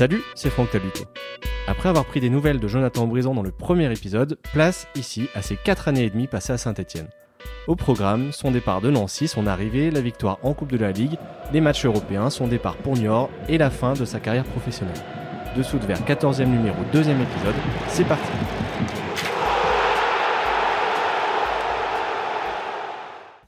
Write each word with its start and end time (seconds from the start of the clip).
Salut, 0.00 0.22
c'est 0.34 0.48
Franck 0.48 0.70
Tabuto. 0.70 1.04
Après 1.66 1.90
avoir 1.90 2.06
pris 2.06 2.20
des 2.20 2.30
nouvelles 2.30 2.58
de 2.58 2.66
Jonathan 2.66 3.06
Brison 3.06 3.34
dans 3.34 3.42
le 3.42 3.50
premier 3.50 3.92
épisode, 3.92 4.38
place 4.54 4.86
ici 4.94 5.28
à 5.34 5.42
ses 5.42 5.56
4 5.56 5.88
années 5.88 6.04
et 6.04 6.08
demie 6.08 6.26
passées 6.26 6.54
à 6.54 6.56
Saint-Etienne. 6.56 7.08
Au 7.66 7.76
programme, 7.76 8.32
son 8.32 8.50
départ 8.50 8.80
de 8.80 8.88
Nancy, 8.88 9.28
son 9.28 9.46
arrivée, 9.46 9.90
la 9.90 10.00
victoire 10.00 10.38
en 10.42 10.54
Coupe 10.54 10.72
de 10.72 10.78
la 10.78 10.90
Ligue, 10.90 11.18
les 11.52 11.60
matchs 11.60 11.84
européens, 11.84 12.30
son 12.30 12.48
départ 12.48 12.78
pour 12.78 12.96
Niort 12.96 13.28
et 13.46 13.58
la 13.58 13.68
fin 13.68 13.92
de 13.92 14.06
sa 14.06 14.20
carrière 14.20 14.44
professionnelle. 14.44 14.96
Dessous 15.54 15.76
de 15.76 15.84
vers 15.84 16.00
14e 16.00 16.46
numéro, 16.46 16.78
deuxième 16.94 17.20
épisode, 17.20 17.56
c'est 17.88 18.08
parti 18.08 18.30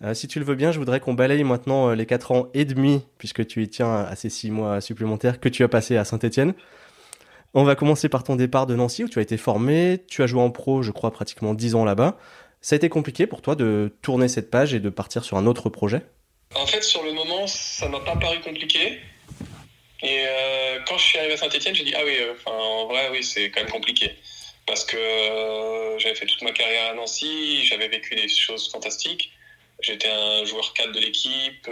Euh, 0.04 0.14
si 0.14 0.26
tu 0.26 0.40
le 0.40 0.44
veux 0.44 0.56
bien, 0.56 0.72
je 0.72 0.78
voudrais 0.78 0.98
qu'on 0.98 1.14
balaye 1.14 1.44
maintenant 1.44 1.90
euh, 1.90 1.94
les 1.94 2.06
4 2.06 2.32
ans 2.32 2.48
et 2.54 2.64
demi, 2.64 3.02
puisque 3.18 3.46
tu 3.46 3.62
y 3.62 3.68
tiens 3.68 3.94
à 3.94 4.16
ces 4.16 4.30
6 4.30 4.50
mois 4.50 4.80
supplémentaires 4.80 5.38
que 5.38 5.48
tu 5.48 5.62
as 5.62 5.68
passé 5.68 5.96
à 5.96 6.04
Saint-Etienne. 6.04 6.54
On 7.54 7.62
va 7.64 7.76
commencer 7.76 8.08
par 8.08 8.24
ton 8.24 8.34
départ 8.34 8.66
de 8.66 8.74
Nancy, 8.74 9.04
où 9.04 9.08
tu 9.08 9.20
as 9.20 9.22
été 9.22 9.36
formé, 9.36 10.02
tu 10.08 10.22
as 10.22 10.26
joué 10.26 10.40
en 10.40 10.50
pro, 10.50 10.82
je 10.82 10.90
crois, 10.90 11.12
pratiquement 11.12 11.54
10 11.54 11.76
ans 11.76 11.84
là-bas. 11.84 12.18
Ça 12.60 12.74
a 12.74 12.76
été 12.78 12.88
compliqué 12.88 13.26
pour 13.26 13.42
toi 13.42 13.54
de 13.54 13.94
tourner 14.02 14.28
cette 14.28 14.50
page 14.50 14.74
et 14.74 14.80
de 14.80 14.88
partir 14.88 15.24
sur 15.24 15.36
un 15.36 15.46
autre 15.46 15.68
projet? 15.68 16.02
En 16.54 16.66
fait, 16.66 16.82
sur 16.82 17.02
le 17.04 17.12
moment, 17.12 17.46
ça 17.46 17.88
m'a 17.88 18.00
pas 18.00 18.16
paru 18.16 18.40
compliqué. 18.40 18.98
Et 20.02 20.24
euh, 20.26 20.78
quand 20.86 20.98
je 20.98 21.04
suis 21.04 21.18
arrivé 21.18 21.34
à 21.34 21.36
Saint-Etienne, 21.36 21.74
j'ai 21.74 21.84
dit 21.84 21.94
Ah 21.96 22.02
oui, 22.04 22.16
en 22.46 22.86
vrai, 22.86 23.08
oui, 23.12 23.22
c'est 23.22 23.50
quand 23.50 23.60
même 23.60 23.70
compliqué. 23.70 24.10
Parce 24.66 24.84
que 24.84 24.96
j'avais 25.98 26.14
fait 26.14 26.26
toute 26.26 26.42
ma 26.42 26.52
carrière 26.52 26.90
à 26.92 26.94
Nancy, 26.94 27.64
j'avais 27.66 27.88
vécu 27.88 28.14
des 28.14 28.28
choses 28.28 28.70
fantastiques. 28.70 29.32
J'étais 29.82 30.08
un 30.08 30.44
joueur 30.44 30.72
cadre 30.74 30.92
de 30.92 31.00
l'équipe. 31.00 31.68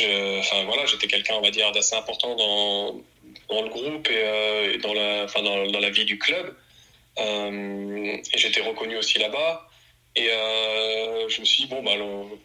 Euh, 0.00 0.38
enfin 0.38 0.64
voilà, 0.64 0.86
j'étais 0.86 1.08
quelqu'un, 1.08 1.34
on 1.34 1.40
va 1.40 1.50
dire, 1.50 1.70
d'assez 1.72 1.96
important 1.96 2.36
dans, 2.36 3.02
le 3.62 3.68
groupe 3.68 4.08
et, 4.08 4.22
euh, 4.22 4.78
dans, 4.78 4.94
la, 4.94 5.24
enfin, 5.24 5.42
dans, 5.42 5.66
dans, 5.66 5.80
la 5.80 5.90
vie 5.90 6.04
du 6.04 6.18
club. 6.18 6.56
Euh, 7.18 8.16
et 8.32 8.38
j'étais 8.38 8.60
reconnu 8.60 8.96
aussi 8.96 9.18
là-bas. 9.18 9.68
Et 10.14 10.28
je 10.28 11.40
me 11.40 11.44
suis 11.44 11.64
dit, 11.64 11.68
bon, 11.68 11.82
bah, 11.82 11.92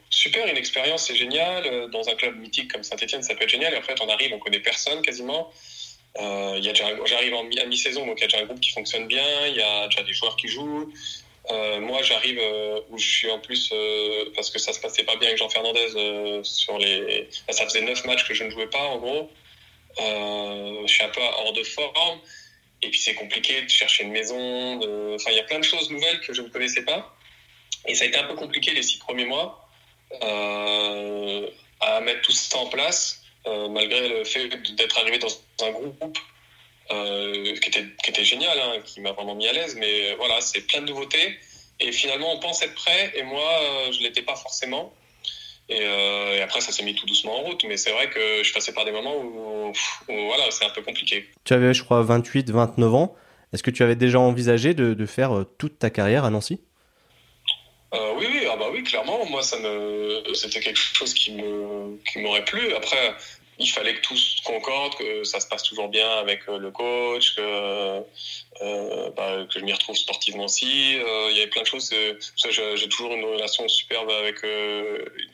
super, 0.09 0.47
une 0.47 0.57
expérience, 0.57 1.05
c'est 1.05 1.15
génial. 1.15 1.89
Dans 1.91 2.07
un 2.07 2.15
club 2.15 2.37
mythique 2.37 2.71
comme 2.71 2.83
Saint-Etienne, 2.83 3.23
ça 3.23 3.35
peut 3.35 3.43
être 3.43 3.49
génial. 3.49 3.73
Et 3.73 3.77
en 3.77 3.81
fait, 3.81 3.99
on 4.01 4.09
arrive, 4.09 4.33
on 4.33 4.39
connaît 4.39 4.61
personne 4.61 5.01
quasiment. 5.01 5.51
J'arrive 6.17 7.33
à 7.35 7.65
mi-saison, 7.65 8.07
donc 8.07 8.19
il 8.19 8.21
y 8.21 8.23
a 8.23 8.27
déjà 8.27 8.39
un 8.39 8.45
groupe 8.45 8.61
qui 8.61 8.71
fonctionne 8.71 9.07
bien, 9.07 9.47
il 9.47 9.55
y 9.55 9.61
a 9.61 9.87
déjà 9.87 10.01
des 10.03 10.13
joueurs 10.13 10.37
qui 10.37 10.47
jouent. 10.47 10.91
Euh, 11.49 11.79
moi, 11.79 12.01
j'arrive 12.01 12.39
euh, 12.39 12.81
où 12.89 12.97
je 12.97 13.07
suis 13.07 13.31
en 13.31 13.39
plus 13.39 13.69
euh, 13.71 14.25
parce 14.35 14.49
que 14.49 14.59
ça 14.59 14.73
se 14.73 14.79
passait 14.79 15.03
pas 15.03 15.15
bien 15.15 15.29
avec 15.29 15.37
Jean 15.39 15.49
Fernandez 15.49 16.41
sur 16.43 16.77
les. 16.77 17.29
ça 17.49 17.63
faisait 17.65 17.81
neuf 17.81 18.03
matchs 18.05 18.27
que 18.27 18.33
je 18.33 18.43
ne 18.43 18.49
jouais 18.49 18.67
pas 18.67 18.83
en 18.83 18.97
gros. 18.97 19.31
je 19.97 20.87
suis 20.87 21.03
un 21.03 21.09
peu 21.09 21.21
hors 21.21 21.53
de 21.53 21.63
forme. 21.63 22.19
Et 22.83 22.89
puis 22.89 22.99
c'est 22.99 23.15
compliqué 23.15 23.61
de 23.61 23.69
chercher 23.69 24.03
une 24.03 24.11
maison. 24.11 25.15
Enfin, 25.15 25.31
il 25.31 25.37
y 25.37 25.39
a 25.39 25.43
plein 25.43 25.59
de 25.59 25.63
choses 25.63 25.89
nouvelles 25.89 26.19
que 26.19 26.33
je 26.33 26.41
ne 26.41 26.49
connaissais 26.49 26.83
pas. 26.83 27.15
Et 27.87 27.95
ça 27.95 28.03
a 28.03 28.07
été 28.07 28.17
un 28.17 28.25
peu 28.25 28.35
compliqué 28.35 28.71
les 28.71 28.83
six 28.83 28.97
premiers 28.97 29.25
mois 29.25 29.67
à 31.79 32.01
mettre 32.01 32.21
tout 32.21 32.31
ça 32.33 32.57
en 32.57 32.67
place, 32.67 33.21
malgré 33.45 34.09
le 34.09 34.23
fait 34.25 34.47
d'être 34.75 34.97
arrivé 34.99 35.17
dans 35.17 35.29
un 35.65 35.71
groupe 35.71 36.17
euh, 36.91 37.55
qui, 37.55 37.69
était, 37.69 37.85
qui 38.03 38.09
était 38.09 38.23
génial, 38.23 38.57
hein, 38.59 38.81
qui 38.83 39.01
m'a 39.01 39.11
vraiment 39.11 39.35
mis 39.35 39.47
à 39.47 39.53
l'aise. 39.53 39.75
Mais 39.75 40.11
euh, 40.11 40.15
voilà, 40.17 40.41
c'est 40.41 40.61
plein 40.61 40.81
de 40.81 40.87
nouveautés. 40.87 41.37
Et 41.79 41.91
finalement, 41.91 42.33
on 42.33 42.39
pense 42.39 42.61
être 42.63 42.73
prêt, 42.73 43.13
et 43.15 43.23
moi, 43.23 43.43
euh, 43.61 43.91
je 43.91 43.99
ne 43.99 44.03
l'étais 44.03 44.23
pas 44.23 44.35
forcément. 44.35 44.93
Et, 45.69 45.81
et, 45.81 46.41
après, 46.41 46.61
ça 46.61 46.71
s'est 46.71 46.83
mis 46.83 46.95
tout 46.95 47.05
doucement 47.05 47.39
en 47.39 47.43
route. 47.43 47.63
Mais 47.67 47.75
c'est 47.75 47.91
vrai 47.91 48.09
que 48.09 48.41
je 48.43 48.53
passais 48.53 48.71
par 48.71 48.85
des 48.85 48.91
moments 48.91 49.17
où, 49.17 49.73
voilà, 50.07 50.49
c'est 50.49 50.63
un 50.63 50.69
peu 50.69 50.81
compliqué. 50.81 51.27
Tu 51.43 51.53
avais, 51.53 51.73
je 51.73 51.83
crois, 51.83 52.01
28, 52.03 52.49
29 52.49 52.95
ans. 52.95 53.15
Est-ce 53.53 53.63
que 53.63 53.71
tu 53.71 53.83
avais 53.83 53.95
déjà 53.95 54.19
envisagé 54.19 54.73
de, 54.73 54.93
de 54.93 55.05
faire 55.05 55.45
toute 55.57 55.77
ta 55.77 55.89
carrière 55.89 56.23
à 56.23 56.29
Nancy? 56.29 56.61
Euh, 57.93 58.13
oui, 58.17 58.25
oui, 58.29 58.47
ah 58.51 58.57
bah 58.57 58.67
oui, 58.71 58.83
clairement. 58.83 59.25
Moi, 59.25 59.41
ça 59.43 59.57
me, 59.59 60.21
c'était 60.33 60.59
quelque 60.59 60.77
chose 60.79 61.13
qui 61.13 61.31
me, 61.31 61.97
qui 62.03 62.19
m'aurait 62.19 62.43
plu. 62.43 62.73
Après, 62.73 63.15
il 63.59 63.67
fallait 63.67 63.95
que 63.95 64.01
tout 64.01 64.15
concorde, 64.43 64.95
que 64.95 65.23
ça 65.23 65.39
se 65.39 65.47
passe 65.47 65.63
toujours 65.63 65.87
bien 65.89 66.09
avec 66.19 66.47
euh, 66.47 66.59
le 66.59 66.69
coach, 66.69 67.35
que, 67.35 67.41
euh, 68.61 69.09
bah, 69.15 69.45
que 69.51 69.59
je 69.59 69.65
m'y 69.65 69.73
retrouve 69.73 69.95
sportivement 69.95 70.45
aussi. 70.45 70.97
Euh, 70.97 71.27
il 71.31 71.37
y 71.37 71.39
avait 71.39 71.49
plein 71.49 71.63
de 71.63 71.67
choses. 71.67 71.91
J'ai 71.91 72.89
toujours 72.89 73.13
une 73.13 73.25
relation 73.25 73.67
superbe 73.67 74.11
avec. 74.11 74.37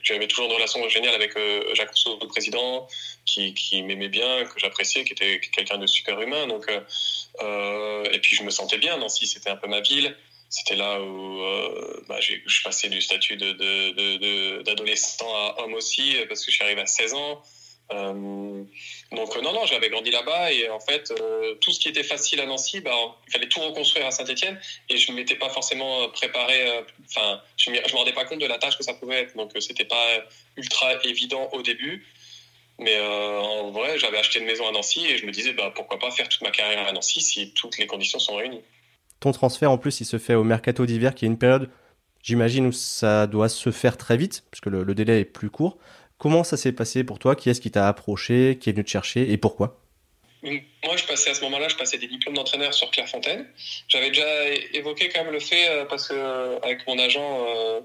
J'avais 0.03 0.27
toujours 0.27 0.45
une 0.45 0.53
relation 0.53 0.87
géniale 0.87 1.15
avec 1.15 1.33
Jacques 1.73 1.89
Rousseau, 1.89 2.17
le 2.21 2.27
président, 2.27 2.87
qui, 3.25 3.53
qui 3.53 3.81
m'aimait 3.83 4.09
bien, 4.09 4.45
que 4.45 4.59
j'appréciais, 4.59 5.03
qui 5.03 5.13
était 5.13 5.39
quelqu'un 5.39 5.77
de 5.77 5.87
super 5.87 6.21
humain. 6.21 6.47
Donc, 6.47 6.69
et 6.69 8.19
puis 8.19 8.35
je 8.37 8.43
me 8.43 8.51
sentais 8.51 8.77
bien. 8.77 8.97
Nancy, 8.97 9.27
c'était 9.27 9.49
un 9.49 9.57
peu 9.57 9.67
ma 9.67 9.81
ville 9.81 10.15
c'était 10.49 10.75
là 10.75 11.01
où 11.01 11.41
bah, 12.07 12.19
je 12.19 12.63
passais 12.63 12.87
du 12.87 13.01
statut 13.01 13.37
d'adolescent 13.37 15.25
de, 15.25 15.31
de, 15.31 15.35
à 15.35 15.63
homme 15.63 15.73
aussi, 15.73 16.15
parce 16.27 16.45
que 16.45 16.51
je 16.51 16.57
suis 16.57 16.63
arrivé 16.63 16.81
à 16.81 16.85
16 16.85 17.15
ans. 17.15 17.41
Euh, 17.91 18.63
donc 19.11 19.37
euh, 19.37 19.41
non, 19.41 19.53
non, 19.53 19.65
j'avais 19.65 19.89
grandi 19.89 20.09
là-bas 20.09 20.51
et 20.51 20.69
en 20.69 20.79
fait, 20.79 21.11
euh, 21.11 21.55
tout 21.55 21.71
ce 21.71 21.79
qui 21.79 21.89
était 21.89 22.03
facile 22.03 22.39
à 22.39 22.45
Nancy, 22.45 22.79
bah, 22.79 22.91
il 23.27 23.31
fallait 23.31 23.49
tout 23.49 23.59
reconstruire 23.59 24.05
à 24.05 24.11
Saint-Etienne 24.11 24.59
et 24.89 24.97
je 24.97 25.11
ne 25.11 25.17
m'étais 25.17 25.35
pas 25.35 25.49
forcément 25.49 26.07
préparé, 26.09 26.83
enfin, 27.05 27.41
je 27.57 27.69
ne 27.69 27.75
me 27.75 27.95
rendais 27.97 28.13
pas 28.13 28.25
compte 28.25 28.39
de 28.39 28.47
la 28.47 28.57
tâche 28.57 28.77
que 28.77 28.83
ça 28.83 28.93
pouvait 28.93 29.21
être. 29.21 29.35
Donc 29.35 29.51
c'était 29.59 29.85
pas 29.85 30.05
ultra 30.55 31.03
évident 31.03 31.49
au 31.51 31.61
début. 31.61 32.05
Mais 32.79 32.99
en 32.99 33.69
vrai, 33.69 33.99
j'avais 33.99 34.17
acheté 34.17 34.39
une 34.39 34.45
maison 34.45 34.67
à 34.67 34.71
Nancy 34.71 35.05
et 35.05 35.17
je 35.17 35.25
me 35.25 35.31
disais, 35.31 35.53
bah, 35.53 35.71
pourquoi 35.75 35.99
pas 35.99 36.09
faire 36.09 36.27
toute 36.27 36.41
ma 36.41 36.49
carrière 36.49 36.87
à 36.87 36.91
Nancy 36.91 37.21
si 37.21 37.53
toutes 37.53 37.77
les 37.77 37.85
conditions 37.85 38.17
sont 38.17 38.35
réunies. 38.35 38.61
Ton 39.19 39.31
transfert, 39.31 39.69
en 39.69 39.77
plus, 39.77 40.01
il 40.01 40.05
se 40.05 40.17
fait 40.17 40.33
au 40.33 40.43
mercato 40.43 40.85
d'hiver, 40.85 41.13
qui 41.13 41.25
est 41.25 41.27
une 41.27 41.37
période, 41.37 41.69
j'imagine, 42.23 42.65
où 42.65 42.71
ça 42.71 43.27
doit 43.27 43.47
se 43.47 43.71
faire 43.71 43.95
très 43.95 44.17
vite, 44.17 44.43
puisque 44.49 44.65
le, 44.65 44.83
le 44.83 44.95
délai 44.95 45.19
est 45.19 45.25
plus 45.25 45.51
court. 45.51 45.77
Comment 46.23 46.45
ça 46.45 46.55
s'est 46.55 46.71
passé 46.71 47.03
pour 47.03 47.19
toi? 47.19 47.35
Qui 47.35 47.49
est-ce 47.49 47.59
qui 47.59 47.69
t'a 47.69 47.85
approché? 47.85 48.57
Qui 48.57 48.69
est 48.69 48.71
venu 48.71 48.85
te 48.85 48.89
chercher? 48.89 49.29
Et 49.29 49.35
pourquoi? 49.35 49.77
Moi, 50.41 50.95
je 50.95 51.03
passais 51.03 51.31
à 51.31 51.33
ce 51.33 51.41
moment-là, 51.41 51.67
je 51.67 51.75
passais 51.75 51.97
des 51.97 52.07
diplômes 52.07 52.35
d'entraîneur 52.35 52.73
sur 52.73 52.89
Clairefontaine. 52.91 53.45
J'avais 53.89 54.07
déjà 54.07 54.25
évoqué 54.71 55.09
quand 55.09 55.25
même 55.25 55.33
le 55.33 55.41
fait, 55.41 55.67
euh, 55.67 55.83
parce 55.83 56.07
que 56.07 56.13
euh, 56.13 56.59
avec 56.61 56.87
mon 56.87 56.97
agent, 56.97 57.45
euh, 57.45 57.81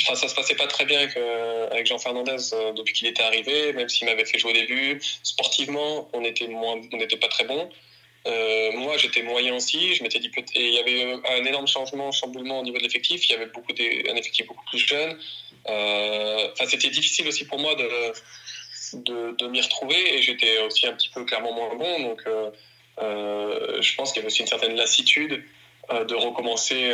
ça 0.00 0.16
se 0.16 0.34
passait 0.34 0.56
pas 0.56 0.66
très 0.66 0.84
bien 0.84 0.98
avec, 1.70 1.86
Jean 1.86 1.98
Fernandez 1.98 2.38
depuis 2.74 2.92
qu'il 2.92 3.06
était 3.06 3.22
arrivé, 3.22 3.72
même 3.72 3.88
s'il 3.88 4.08
m'avait 4.08 4.24
fait 4.24 4.40
jouer 4.40 4.50
au 4.50 4.54
début. 4.54 5.00
Sportivement, 5.22 6.10
on 6.12 6.24
était 6.24 6.48
moins, 6.48 6.80
on 6.92 6.96
n'était 6.96 7.18
pas 7.18 7.28
très 7.28 7.44
bon. 7.44 7.70
moi, 8.74 8.96
j'étais 8.96 9.22
moyen 9.22 9.54
aussi. 9.54 9.94
Je 9.94 10.02
m'étais 10.02 10.18
dit 10.18 10.32
il 10.56 10.74
y 10.74 10.78
avait 10.80 11.12
un 11.38 11.44
énorme 11.44 11.68
changement, 11.68 12.10
chamboulement 12.10 12.58
au 12.58 12.64
niveau 12.64 12.78
de 12.78 12.82
l'effectif. 12.82 13.28
Il 13.28 13.32
y 13.32 13.36
avait 13.36 13.46
beaucoup 13.46 13.72
un 13.72 14.16
effectif 14.16 14.48
beaucoup 14.48 14.64
plus 14.64 14.80
jeune. 14.80 15.16
Euh, 15.68 16.48
enfin, 16.52 16.66
c'était 16.66 16.90
difficile 16.90 17.28
aussi 17.28 17.44
pour 17.44 17.58
moi 17.58 17.74
de, 17.74 19.32
de, 19.32 19.46
m'y 19.48 19.60
retrouver 19.60 20.14
et 20.14 20.22
j'étais 20.22 20.58
aussi 20.62 20.86
un 20.86 20.92
petit 20.92 21.10
peu 21.10 21.24
clairement 21.24 21.52
moins 21.52 21.74
bon. 21.74 22.02
Donc, 22.02 22.22
euh, 22.26 22.50
euh, 23.02 23.82
je 23.82 23.94
pense 23.94 24.12
qu'il 24.12 24.20
y 24.20 24.22
avait 24.22 24.28
aussi 24.28 24.40
une 24.40 24.48
certaine 24.48 24.76
lassitude 24.76 25.42
de 25.90 26.14
recommencer 26.14 26.92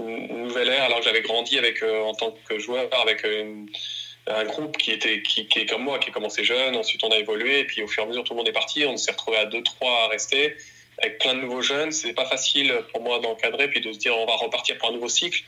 une 0.00 0.42
nouvelle 0.42 0.68
ère 0.68 0.84
alors 0.84 0.98
que 0.98 1.04
j'avais 1.04 1.20
grandi 1.20 1.58
avec, 1.58 1.82
en 1.84 2.12
tant 2.12 2.34
que 2.48 2.58
joueur 2.58 2.88
avec 3.00 3.24
un 3.24 4.44
groupe 4.44 4.76
qui 4.78 4.90
était 4.90 5.22
qui, 5.22 5.46
est 5.54 5.66
comme 5.66 5.84
moi, 5.84 6.00
qui 6.00 6.10
a 6.10 6.12
commencé 6.12 6.42
jeune, 6.42 6.74
ensuite 6.74 7.04
on 7.04 7.10
a 7.10 7.18
évolué, 7.18 7.60
et 7.60 7.64
puis 7.64 7.82
au 7.82 7.86
fur 7.86 8.02
et 8.02 8.06
à 8.06 8.08
mesure 8.08 8.24
tout 8.24 8.32
le 8.32 8.38
monde 8.38 8.48
est 8.48 8.52
parti, 8.52 8.84
on 8.84 8.96
s'est 8.96 9.12
retrouvé 9.12 9.36
à 9.36 9.46
2-3 9.46 9.62
à 10.06 10.08
rester, 10.08 10.56
avec 11.00 11.18
plein 11.18 11.34
de 11.34 11.40
nouveaux 11.40 11.62
jeunes. 11.62 11.92
C'est 11.92 12.14
pas 12.14 12.26
facile 12.26 12.74
pour 12.92 13.00
moi 13.00 13.20
d'encadrer, 13.20 13.68
puis 13.68 13.80
de 13.80 13.92
se 13.92 13.98
dire 13.98 14.16
on 14.18 14.26
va 14.26 14.34
repartir 14.34 14.76
pour 14.78 14.88
un 14.88 14.92
nouveau 14.92 15.08
cycle. 15.08 15.44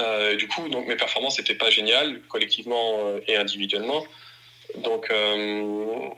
Euh, 0.00 0.36
du 0.36 0.46
coup, 0.48 0.68
donc 0.68 0.86
mes 0.86 0.96
performances 0.96 1.38
n'étaient 1.38 1.54
pas 1.54 1.70
géniales, 1.70 2.20
collectivement 2.28 2.98
euh, 2.98 3.20
et 3.26 3.36
individuellement. 3.36 4.04
Donc, 4.76 5.10
euh, 5.10 6.08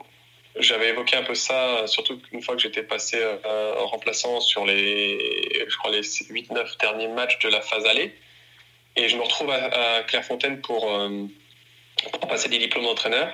j'avais 0.59 0.89
évoqué 0.89 1.17
un 1.17 1.23
peu 1.23 1.35
ça, 1.35 1.87
surtout 1.87 2.21
une 2.33 2.43
fois 2.43 2.57
que 2.57 2.63
j'étais 2.63 2.83
passé 2.83 3.19
en 3.45 3.87
remplaçant 3.87 4.41
sur 4.41 4.67
les, 4.67 5.65
je 5.69 5.77
crois, 5.77 5.93
les 5.93 6.01
8-9 6.01 6.79
derniers 6.81 7.09
matchs 7.09 7.39
de 7.39 7.49
la 7.49 7.61
phase 7.61 7.87
aller. 7.87 8.13
Et 8.97 9.09
je 9.09 9.17
me 9.17 9.23
retrouve 9.23 9.51
à, 9.51 10.03
Clairefontaine 10.03 10.61
pour, 10.61 10.91
pour 12.13 12.29
passer 12.29 12.49
des 12.49 12.59
diplômes 12.59 12.83
d'entraîneur. 12.83 13.33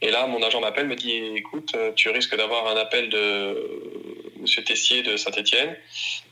Et 0.00 0.12
là, 0.12 0.28
mon 0.28 0.40
agent 0.44 0.60
m'appelle, 0.60 0.86
me 0.86 0.94
dit 0.94 1.16
écoute, 1.34 1.74
tu 1.96 2.08
risques 2.10 2.36
d'avoir 2.36 2.68
un 2.68 2.76
appel 2.76 3.08
de 3.08 4.13
Monsieur 4.44 4.62
Tessier 4.62 5.02
de 5.02 5.16
Saint-Etienne. 5.16 5.74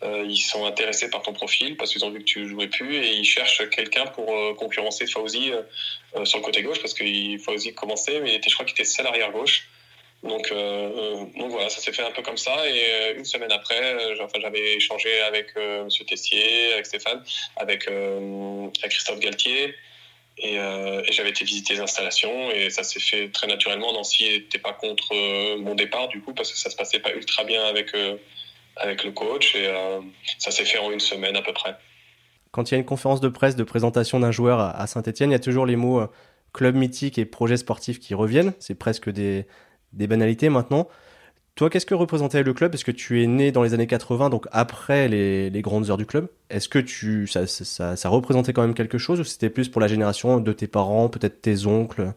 Euh, 0.02 0.26
ils 0.28 0.36
sont 0.36 0.66
intéressés 0.66 1.08
par 1.08 1.22
ton 1.22 1.32
profil 1.32 1.78
parce 1.78 1.90
qu'ils 1.92 2.04
ont 2.04 2.10
vu 2.10 2.18
que 2.18 2.24
tu 2.24 2.46
jouais 2.46 2.66
plus 2.66 2.94
et 2.96 3.12
ils 3.14 3.24
cherchent 3.24 3.66
quelqu'un 3.70 4.04
pour 4.06 4.30
euh, 4.30 4.52
concurrencer 4.54 5.06
Fauzi 5.06 5.50
euh, 5.50 6.24
sur 6.26 6.38
le 6.38 6.44
côté 6.44 6.62
gauche 6.62 6.78
parce 6.80 6.92
que 6.92 7.04
Fauzi 7.38 7.72
commençait, 7.72 8.20
mais 8.20 8.38
je 8.46 8.52
crois 8.52 8.66
qu'il 8.66 8.74
était 8.74 8.84
seul 8.84 9.06
arrière 9.06 9.32
gauche. 9.32 9.66
Donc, 10.22 10.52
voilà, 10.52 11.68
ça 11.68 11.80
s'est 11.80 11.92
fait 11.92 12.04
un 12.04 12.12
peu 12.12 12.22
comme 12.22 12.36
ça. 12.36 12.68
Et 12.68 13.14
une 13.16 13.24
semaine 13.24 13.50
après, 13.50 14.14
j'avais 14.40 14.76
échangé 14.76 15.20
avec 15.22 15.56
Monsieur 15.56 16.04
Tessier, 16.04 16.74
avec 16.74 16.86
Stéphane, 16.86 17.24
avec, 17.56 17.88
avec 17.88 18.92
Christophe 18.92 19.18
Galtier. 19.18 19.74
Et, 20.38 20.58
j'avais 21.10 21.30
été 21.30 21.44
visiter 21.44 21.74
les 21.74 21.80
installations 21.80 22.50
et 22.50 22.70
ça 22.70 22.82
s'est 22.82 23.00
fait 23.00 23.28
très 23.30 23.46
naturellement. 23.46 23.92
Nancy 23.92 24.24
n'était 24.24 24.58
pas 24.58 24.72
contre 24.72 25.14
mon 25.58 25.74
départ 25.74 26.08
du 26.08 26.20
coup 26.20 26.32
parce 26.34 26.50
que 26.50 26.58
ça 26.58 26.70
se 26.70 26.76
passait 26.76 27.00
pas 27.00 27.12
ultra 27.12 27.44
bien 27.44 27.62
avec, 27.64 27.94
avec 28.76 29.04
le 29.04 29.12
coach 29.12 29.54
et 29.54 29.70
ça 30.38 30.50
s'est 30.50 30.64
fait 30.64 30.78
en 30.78 30.90
une 30.90 31.00
semaine 31.00 31.36
à 31.36 31.42
peu 31.42 31.52
près. 31.52 31.76
Quand 32.50 32.70
il 32.70 32.74
y 32.74 32.76
a 32.76 32.78
une 32.78 32.86
conférence 32.86 33.20
de 33.20 33.28
presse 33.28 33.56
de 33.56 33.64
présentation 33.64 34.20
d'un 34.20 34.32
joueur 34.32 34.60
à 34.60 34.86
Saint-Etienne, 34.86 35.30
il 35.30 35.34
y 35.34 35.36
a 35.36 35.40
toujours 35.40 35.66
les 35.66 35.76
mots 35.76 36.02
club 36.52 36.74
mythique 36.76 37.18
et 37.18 37.24
projet 37.24 37.56
sportif 37.56 37.98
qui 37.98 38.14
reviennent. 38.14 38.52
C'est 38.58 38.74
presque 38.74 39.10
des, 39.10 39.46
des 39.92 40.06
banalités 40.06 40.48
maintenant. 40.48 40.88
Toi, 41.54 41.68
qu'est-ce 41.68 41.84
que 41.84 41.94
représentait 41.94 42.42
le 42.42 42.54
club? 42.54 42.74
Est-ce 42.74 42.84
que 42.84 42.90
tu 42.90 43.22
es 43.22 43.26
né 43.26 43.52
dans 43.52 43.62
les 43.62 43.74
années 43.74 43.86
80, 43.86 44.30
donc 44.30 44.46
après 44.52 45.06
les, 45.08 45.50
les 45.50 45.62
grandes 45.62 45.90
heures 45.90 45.98
du 45.98 46.06
club. 46.06 46.28
Est-ce 46.48 46.68
que 46.68 46.78
tu, 46.78 47.26
ça, 47.26 47.46
ça, 47.46 48.08
représentait 48.08 48.54
quand 48.54 48.62
même 48.62 48.74
quelque 48.74 48.96
chose 48.96 49.20
ou 49.20 49.24
c'était 49.24 49.50
plus 49.50 49.68
pour 49.68 49.80
la 49.80 49.86
génération 49.86 50.40
de 50.40 50.52
tes 50.52 50.66
parents, 50.66 51.10
peut-être 51.10 51.42
tes 51.42 51.66
oncles? 51.66 52.14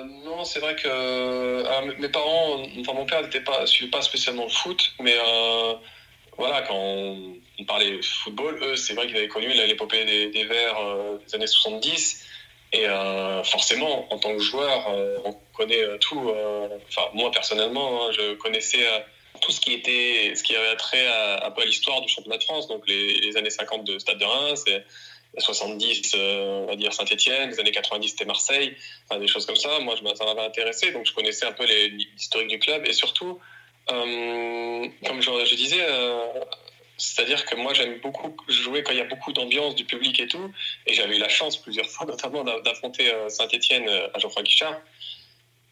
Non, 0.00 0.44
c'est 0.44 0.58
vrai 0.58 0.74
que 0.74 1.64
ah, 1.66 1.82
mes 2.00 2.08
parents, 2.08 2.62
enfin 2.80 2.94
mon 2.94 3.06
père 3.06 3.22
n'était 3.22 3.42
pas, 3.42 3.64
suivait 3.64 3.90
pas 3.92 4.02
spécialement 4.02 4.44
le 4.44 4.50
foot, 4.50 4.92
mais 5.00 5.14
euh, 5.14 5.74
voilà, 6.36 6.62
quand 6.62 6.74
on, 6.74 7.64
parlait 7.68 8.00
football, 8.02 8.58
eux, 8.60 8.74
c'est 8.74 8.94
vrai 8.94 9.06
qu'ils 9.06 9.16
avaient 9.16 9.28
connu 9.28 9.46
l'épopée 9.48 10.04
des, 10.04 10.30
des 10.30 10.44
Verts 10.44 10.78
euh, 10.80 11.18
des 11.24 11.34
années 11.36 11.46
70. 11.46 12.24
Et 12.74 12.88
euh, 12.88 13.44
forcément, 13.44 14.12
en 14.12 14.18
tant 14.18 14.32
que 14.34 14.40
joueur, 14.40 14.88
euh, 14.88 15.18
on 15.24 15.32
connaît 15.56 15.84
euh, 15.84 15.96
tout. 15.98 16.34
Enfin, 16.88 17.08
moi 17.14 17.30
personnellement, 17.30 18.06
hein, 18.08 18.10
je 18.10 18.34
connaissais 18.34 18.84
tout 19.40 19.52
ce 19.52 19.60
qui 19.60 19.74
était, 19.74 20.34
ce 20.34 20.42
qui 20.42 20.56
avait 20.56 20.74
trait 20.74 21.06
à, 21.06 21.52
peu 21.52 21.62
à 21.62 21.64
l'histoire 21.64 22.00
du 22.00 22.08
championnat 22.08 22.38
de 22.38 22.42
France. 22.42 22.66
Donc 22.66 22.82
les, 22.88 23.36
années 23.36 23.50
50 23.50 23.84
de 23.84 24.00
Stade 24.00 24.18
de 24.18 24.24
Reims, 24.24 24.64
les 24.66 24.82
70, 25.38 26.16
on 26.16 26.66
va 26.66 26.74
dire 26.74 26.92
Saint-Etienne, 26.92 27.50
les 27.50 27.60
années 27.60 27.70
90 27.70 28.08
c'était 28.08 28.24
Marseille, 28.24 28.76
des 29.20 29.28
choses 29.28 29.46
comme 29.46 29.56
ça. 29.56 29.78
Moi, 29.78 29.94
ça 30.16 30.24
m'avait 30.24 30.46
intéressé, 30.46 30.90
donc 30.90 31.06
je 31.06 31.14
connaissais 31.14 31.46
un 31.46 31.52
peu 31.52 31.64
l'historique 31.64 32.48
du 32.48 32.58
club 32.58 32.84
et 32.88 32.92
surtout, 32.92 33.38
comme 33.86 35.20
je, 35.20 35.44
je 35.44 35.54
disais 35.54 35.86
c'est-à-dire 36.96 37.44
que 37.44 37.56
moi, 37.56 37.74
j'aime 37.74 37.98
beaucoup 38.00 38.36
jouer 38.48 38.82
quand 38.82 38.92
il 38.92 38.98
y 38.98 39.02
a 39.02 39.06
beaucoup 39.06 39.32
d'ambiance 39.32 39.74
du 39.74 39.84
public 39.84 40.20
et 40.20 40.28
tout. 40.28 40.52
Et 40.86 40.94
j'avais 40.94 41.16
eu 41.16 41.18
la 41.18 41.28
chance 41.28 41.56
plusieurs 41.56 41.88
fois, 41.88 42.06
notamment, 42.08 42.44
d'affronter 42.44 43.12
euh, 43.12 43.28
Saint-Etienne 43.28 43.88
euh, 43.88 44.08
à 44.14 44.18
Geoffroy 44.18 44.42
Guichard. 44.42 44.80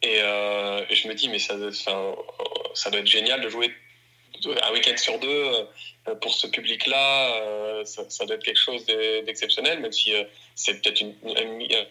Euh, 0.05 0.85
et, 0.89 0.95
je 0.95 1.07
me 1.07 1.15
dis, 1.15 1.29
mais 1.29 1.39
ça, 1.39 1.57
doit 1.57 3.01
être 3.01 3.07
génial 3.07 3.41
de 3.41 3.49
jouer 3.49 3.73
un 4.45 4.73
week-end 4.73 4.97
sur 4.97 5.21
deux 5.21 5.69
pour 6.21 6.35
ce 6.35 6.49
public-là. 6.49 7.85
Ça, 7.85 8.27
doit 8.27 8.35
être 8.35 8.43
quelque 8.43 8.59
chose 8.59 8.85
d'exceptionnel, 8.87 9.79
même 9.79 9.93
si 9.93 10.13
c'est 10.57 10.83
peut-être 10.83 11.05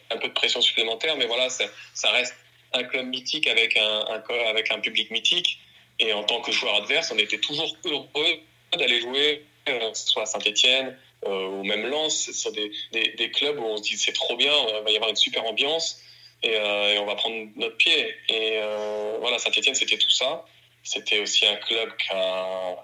un 0.10 0.18
peu 0.18 0.28
de 0.28 0.34
pression 0.34 0.60
supplémentaire. 0.60 1.16
Mais 1.16 1.28
voilà, 1.28 1.48
ça 1.50 2.12
reste 2.12 2.36
un 2.74 2.84
club 2.84 3.06
mythique 3.06 3.48
avec 3.48 3.78
un 3.78 4.80
public 4.82 5.10
mythique. 5.12 5.60
Et 6.00 6.12
en 6.12 6.24
tant 6.24 6.42
que 6.42 6.52
joueur 6.52 6.76
adverse, 6.76 7.12
on 7.12 7.18
était 7.18 7.38
toujours 7.38 7.78
heureux 7.86 8.42
d'aller 8.78 9.02
jouer, 9.02 9.44
euh, 9.70 9.94
soit 9.94 10.24
à 10.24 10.26
Saint-Etienne 10.26 10.98
euh, 11.26 11.48
ou 11.48 11.64
même 11.64 11.86
Lens, 11.88 12.32
sur 12.32 12.52
des, 12.52 12.72
des, 12.92 13.32
clubs 13.32 13.60
où 13.60 13.64
on 13.64 13.78
se 13.78 13.84
dit 13.84 13.98
c'est 13.98 14.14
trop 14.14 14.36
bien, 14.36 14.54
il 14.54 14.84
va 14.84 14.92
y 14.92 14.96
avoir 14.96 15.10
une 15.10 15.16
super 15.16 15.46
ambiance 15.46 16.02
et, 16.42 16.56
euh, 16.56 17.00
on 17.00 17.06
va 17.06 17.16
prendre 17.16 17.36
notre 17.56 17.78
pied. 17.78 18.16
Et 18.30 18.60
voilà, 19.20 19.38
Saint-Etienne, 19.38 19.76
c'était 19.76 19.98
tout 19.98 20.10
ça. 20.10 20.46
C'était 20.84 21.20
aussi 21.20 21.46
un 21.46 21.58
club 21.58 21.96
qui 21.98 22.10
a, 22.12 22.76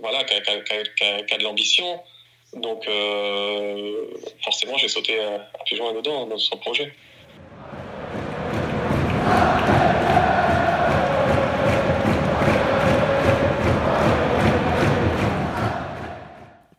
voilà, 0.00 0.24
qui 0.24 0.34
a, 0.34 0.40
qui 0.40 1.34
a, 1.34 1.38
de 1.38 1.44
l'ambition. 1.44 2.02
Donc, 2.54 2.88
forcément, 4.42 4.76
j'ai 4.78 4.88
sauté 4.88 5.20
à 5.20 5.48
plus 5.64 5.76
loin 5.76 5.92
dedans 5.92 6.26
dans 6.26 6.38
son 6.38 6.56
projet. 6.56 6.92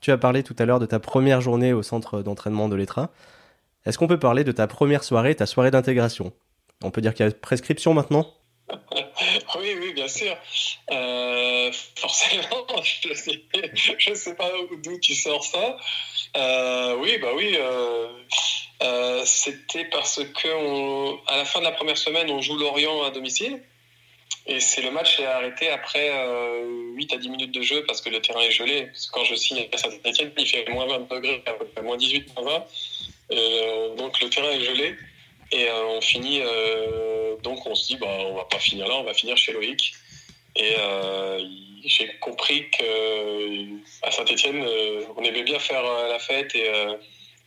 Tu 0.08 0.14
as 0.14 0.18
parlé 0.18 0.42
tout 0.42 0.56
à 0.58 0.64
l'heure 0.64 0.80
de 0.80 0.86
ta 0.86 1.02
première 1.02 1.42
journée 1.42 1.74
au 1.74 1.84
centre 1.84 2.22
d'entraînement 2.22 2.70
de 2.70 2.78
l'Etra. 2.78 3.10
Est-ce 3.86 3.98
qu'on 3.98 4.08
peut 4.08 4.18
parler 4.18 4.46
de 4.46 4.54
ta 4.54 4.66
première 4.66 5.04
soirée, 5.04 5.36
ta 5.36 5.46
soirée 5.46 5.70
d'intégration? 5.70 6.32
On 6.82 6.92
peut 6.92 7.02
dire 7.02 7.14
qu'il 7.14 7.26
y 7.26 7.30
a 7.30 7.32
prescription 7.34 7.94
maintenant? 7.94 8.34
Oui, 9.60 9.76
oui, 9.82 9.94
bien 9.94 10.08
sûr. 10.08 10.34
Euh, 10.92 11.72
forcément, 11.96 12.68
je 12.84 13.10
ne 13.10 14.16
sais, 14.16 14.36
pas 14.36 14.50
d'où 14.82 14.98
tu 15.00 15.14
sors 15.14 15.44
ça. 15.44 15.76
Euh, 16.38 16.96
oui, 17.02 17.18
bah 17.18 17.32
oui. 17.36 17.58
Euh, 17.60 19.22
c'était 19.26 19.86
parce 19.92 20.24
que 20.24 21.30
à 21.30 21.38
la 21.38 21.44
fin 21.46 21.60
de 21.60 21.66
la 21.66 21.72
première 21.74 21.98
semaine, 21.98 22.30
on 22.30 22.40
joue 22.40 22.58
Lorient 22.58 23.04
à 23.04 23.12
domicile. 23.12 23.62
Et 24.50 24.62
c'est 24.62 24.82
le 24.82 24.92
match 24.92 25.20
est 25.20 25.26
arrêté 25.26 25.70
après 25.70 26.08
8 26.08 26.14
euh, 27.12 27.16
à 27.16 27.20
10 27.20 27.30
minutes 27.30 27.54
de 27.54 27.62
jeu 27.62 27.84
parce 27.86 28.00
que 28.00 28.10
le 28.10 28.22
terrain 28.22 28.40
est 28.40 28.52
gelé. 28.52 28.86
Parce 28.86 29.08
que 29.08 29.12
quand 29.12 29.24
je 29.26 29.36
signe 29.36 29.68
à 29.74 29.78
Saint-Etienne, 29.78 30.32
il 30.38 30.48
fait 30.48 30.66
moins 30.70 30.88
20 30.88 31.00
degrés, 31.14 31.44
moins 31.84 31.98
18, 31.98 32.34
moins 32.36 32.60
20. 32.60 32.66
Euh, 33.34 33.96
donc 33.96 34.22
le 34.22 34.30
terrain 34.30 34.52
est 34.52 34.62
gelé. 34.62 34.96
Et 35.52 35.68
euh, 35.70 35.86
on 35.88 36.02
finit, 36.02 36.42
donc 37.44 37.66
on 37.66 37.76
se 37.76 37.88
dit, 37.88 37.98
bah, 37.98 38.08
on 38.08 38.36
va 38.36 38.46
pas 38.46 38.60
finir 38.60 38.88
là, 38.88 38.96
on 38.96 39.04
va 39.04 39.14
finir 39.14 39.36
chez 39.36 39.52
Loïc. 39.52 39.94
Et 40.56 40.76
j'ai 41.86 42.08
compris 42.20 42.70
qu'à 42.72 44.12
Saint-Etienne, 44.12 44.66
on 45.18 45.24
aimait 45.24 45.44
bien 45.44 45.60
faire 45.60 45.84
la 45.84 46.20
fête 46.20 46.56
et, 46.56 46.70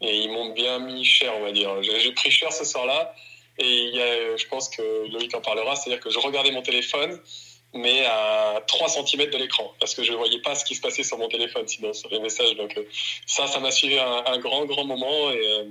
et 0.02 0.16
ils 0.16 0.30
m'ont 0.30 0.52
bien 0.52 0.78
mis 0.78 1.04
cher, 1.04 1.32
on 1.36 1.42
va 1.42 1.52
dire. 1.52 1.82
J'ai 1.82 2.12
pris 2.12 2.30
cher 2.30 2.52
ce 2.52 2.64
soir-là. 2.64 3.14
Et 3.60 3.66
il 3.66 3.94
y 3.94 4.00
a, 4.00 4.36
je 4.36 4.46
pense 4.46 4.70
que 4.70 4.82
Loïc 5.12 5.34
en 5.34 5.42
parlera, 5.42 5.76
c'est-à-dire 5.76 6.02
que 6.02 6.08
je 6.08 6.18
regardais 6.18 6.50
mon 6.50 6.62
téléphone, 6.62 7.20
mais 7.74 8.04
à 8.06 8.62
3 8.66 8.88
cm 8.88 9.30
de 9.30 9.36
l'écran, 9.36 9.74
parce 9.78 9.94
que 9.94 10.02
je 10.02 10.12
ne 10.12 10.16
voyais 10.16 10.40
pas 10.40 10.54
ce 10.54 10.64
qui 10.64 10.74
se 10.74 10.80
passait 10.80 11.02
sur 11.02 11.18
mon 11.18 11.28
téléphone, 11.28 11.68
sinon 11.68 11.92
sur 11.92 12.08
les 12.08 12.20
messages. 12.20 12.56
Donc 12.56 12.76
euh, 12.78 12.84
ça, 13.26 13.46
ça 13.46 13.60
m'a 13.60 13.70
suivi 13.70 13.98
un, 13.98 14.38
grand, 14.38 14.64
grand 14.64 14.84
moment. 14.84 15.28
Euh, 15.28 15.64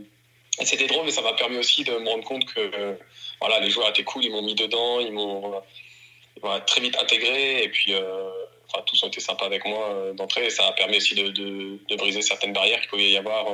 et, 0.60 0.66
c'était 0.66 0.86
drôle, 0.86 1.06
mais 1.06 1.12
ça 1.12 1.22
m'a 1.22 1.34
permis 1.34 1.58
aussi 1.58 1.84
de 1.84 1.92
me 1.94 2.10
rendre 2.10 2.24
compte 2.24 2.46
que 2.46 2.60
euh, 2.60 2.94
voilà, 3.42 3.60
les 3.60 3.72
joueurs 3.72 3.90
étaient 3.90 4.04
cool, 4.04 4.24
ils 4.24 4.32
m'ont 4.32 4.44
mis 4.44 4.56
dedans, 4.56 5.00
ils 5.00 5.12
m'ont 5.12 5.62
très 6.68 6.82
vite 6.82 6.96
intégré, 7.02 7.64
et 7.64 7.70
puis 7.70 7.94
enfin, 7.96 8.84
tous 8.86 9.04
ont 9.04 9.08
été 9.08 9.20
sympas 9.20 9.46
avec 9.46 9.66
moi 9.66 10.14
d'entrée, 10.14 10.46
et 10.46 10.50
ça 10.50 10.68
a 10.68 10.72
permis 10.74 10.98
aussi 10.98 11.16
de, 11.16 11.30
de, 11.30 11.96
briser 11.96 12.22
certaines 12.22 12.54
barrières 12.54 12.80
qu'il 12.82 12.90
pouvait 12.90 13.10
y 13.10 13.18
avoir 13.18 13.48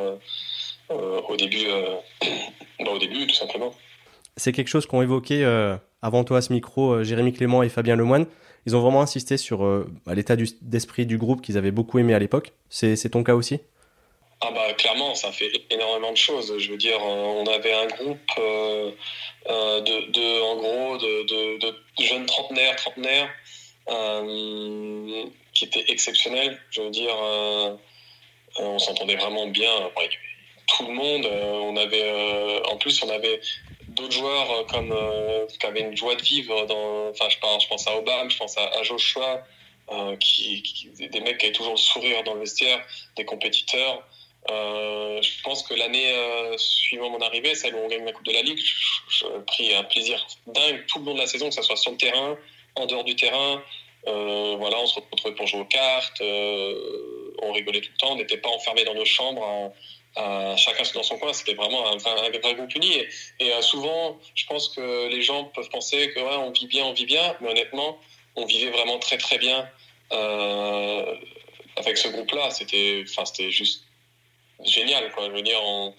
au, 0.90 1.36
début, 1.36 1.66
bah, 2.80 2.92
au 2.92 3.00
début, 3.00 3.26
tout 3.26 3.36
simplement 3.36 3.74
c'est 4.38 4.52
quelque 4.52 4.68
chose 4.68 4.86
qu'ont 4.86 5.02
évoqué 5.02 5.44
euh, 5.44 5.78
avant 6.02 6.24
toi 6.24 6.40
à 6.40 6.42
ce 6.42 6.52
micro 6.52 6.94
euh, 6.94 7.04
Jérémy 7.04 7.34
Clément 7.34 7.64
et 7.64 7.70
Fabien 7.70 7.96
Lemoine. 7.96 8.26
Ils 8.66 8.76
ont 8.76 8.82
vraiment 8.82 9.02
insisté 9.02 9.38
sur 9.38 9.64
euh, 9.64 9.88
bah, 10.06 10.14
l'état 10.16 10.36
d'esprit 10.36 11.06
du 11.06 11.18
groupe 11.18 11.42
qu'ils 11.42 11.58
avaient 11.58 11.72
beaucoup 11.72 12.00
aimé 12.00 12.14
à 12.14 12.20
l'époque. 12.20 12.52
C'est 12.70 13.10
ton 13.10 13.24
cas 13.24 13.36
aussi? 13.36 13.60
Ah 14.42 14.52
bah 14.54 14.74
clairement, 14.74 15.16
ça 15.16 15.32
fait 15.32 15.50
énormément 15.70 16.12
de 16.12 16.18
choses. 16.18 16.54
Je 16.58 16.72
veux 16.72 16.78
dire, 16.78 17.02
on 17.02 17.46
avait 17.46 17.74
un 17.74 17.88
groupe 17.88 18.20
de, 19.48 20.42
en 20.42 20.56
gros, 20.58 20.98
de, 20.98 22.04
jeunes 22.04 22.26
trentenaires, 22.26 22.76
trentenaires, 22.76 23.30
qui 25.54 25.66
était 25.66 25.86
exceptionnel. 25.88 26.60
Je 26.70 26.82
veux 26.82 26.90
dire, 26.90 27.16
on 28.58 28.78
s'entendait 28.78 29.16
vraiment 29.16 29.48
bien. 29.48 29.72
tout 30.78 30.88
le 30.88 30.94
monde. 30.94 31.26
on 31.26 31.78
avait, 31.78 32.62
en 32.70 32.76
plus, 32.78 33.02
on 33.04 33.10
avait 33.10 33.40
d'autres 33.96 34.14
joueurs 34.14 34.52
euh, 34.52 34.64
comme 34.66 34.92
euh, 34.92 35.46
qui 35.48 35.66
avaient 35.66 35.82
une 35.82 35.96
joie 35.96 36.16
de 36.16 36.22
vivre 36.22 36.66
dans 36.66 37.10
enfin 37.10 37.30
je 37.30 37.38
pense 37.40 37.64
je 37.64 37.68
pense 37.68 37.88
à 37.88 37.98
Obama 37.98 38.30
je 38.30 38.38
pense 38.38 38.58
à, 38.58 38.84
Joshua 38.84 39.44
euh, 39.92 40.16
qui, 40.18 40.64
des 40.98 41.20
mecs 41.22 41.38
qui 41.38 41.46
avaient 41.46 41.56
toujours 41.56 41.74
le 41.74 41.78
sourire 41.78 42.24
dans 42.24 42.34
le 42.34 42.42
vestiaire 42.42 42.84
des 43.16 43.26
compétiteurs. 43.26 44.04
Je 44.48 45.42
pense 45.44 45.64
que 45.64 45.74
l'année 45.74 46.14
suivant 46.58 47.10
mon 47.10 47.20
arrivée 47.20 47.56
celle 47.56 47.76
où 47.76 47.80
on 47.80 47.88
gagne 47.88 48.06
la 48.06 48.12
coupe 48.12 48.26
de 48.26 48.34
la 48.34 48.42
ligue 48.44 48.60
j'ai 49.10 49.26
pris 49.48 49.74
un 49.74 49.84
plaisir 49.84 50.26
dingue 50.46 50.86
tout 50.88 51.00
le 51.00 51.06
long 51.06 51.14
de 51.16 51.20
la 51.20 51.28
saison 51.28 51.50
que 51.50 51.56
ce 51.56 51.64
soit 51.64 51.76
sur 51.78 51.92
le 51.92 51.98
terrain 51.98 52.38
en 52.76 52.86
dehors 52.86 53.04
du 53.04 53.16
terrain. 53.16 53.64
Voilà 54.06 54.78
on 54.80 54.86
se 54.86 55.00
retrouvait 55.00 55.36
pour 55.36 55.48
jouer 55.48 55.62
aux 55.62 55.66
cartes 55.66 56.22
on 57.42 57.52
rigolait 57.52 57.82
tout 57.82 57.92
le 57.92 57.98
temps 57.98 58.14
on 58.14 58.16
n'était 58.16 58.38
pas 58.38 58.50
enfermés 58.50 58.84
dans 58.84 58.94
nos 58.94 59.06
chambres 59.06 59.74
euh, 60.18 60.56
chacun 60.56 60.84
dans 60.94 61.04
son 61.04 61.18
coin, 61.18 61.34
c'était 61.34 61.56
vraiment 61.56 61.92
un, 61.92 61.98
un, 61.98 62.54
groupe 62.54 62.74
uni. 62.76 63.04
Et, 63.40 63.52
euh, 63.52 63.62
souvent, 63.62 64.18
je 64.34 64.46
pense 64.46 64.70
que 64.70 65.10
les 65.10 65.22
gens 65.22 65.46
peuvent 65.46 65.70
penser 65.70 66.12
que 66.14 66.20
on 66.20 66.52
vit 66.52 66.68
bien, 66.68 66.86
on 66.86 66.94
vit 66.94 67.06
bien, 67.06 67.36
mais 67.42 67.50
honnêtement, 67.50 68.00
on 68.36 68.46
vivait 68.46 68.72
vraiment 68.72 68.98
très 68.98 69.18
très 69.18 69.38
bien 69.38 69.70
euh, 70.14 71.16
avec 71.76 71.98
ce 71.98 72.08
groupe-là. 72.08 72.50
C'était, 72.52 73.04
enfin, 73.10 73.26
c'était 73.26 73.52
juste 73.52 73.84
génial, 74.64 75.12
quoi. 75.12 75.26
Je 75.26 75.32
veux 75.32 75.42
dire, 75.42 75.60
on, 75.62 75.94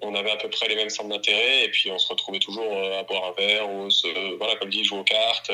on, 0.00 0.14
avait 0.14 0.32
à 0.32 0.36
peu 0.36 0.50
près 0.50 0.68
les 0.68 0.76
mêmes 0.76 0.90
centres 0.90 1.08
d'intérêt, 1.08 1.64
et 1.64 1.68
puis 1.70 1.90
on 1.90 1.98
se 1.98 2.08
retrouvait 2.08 2.40
toujours 2.40 2.70
à 2.98 3.02
boire 3.04 3.24
un 3.24 3.32
verre, 3.32 3.70
ou 3.70 3.90
se, 3.90 4.36
voilà, 4.36 4.56
comme 4.56 4.68
dit, 4.68 4.84
jouer 4.84 4.98
aux 4.98 5.04
cartes 5.04 5.50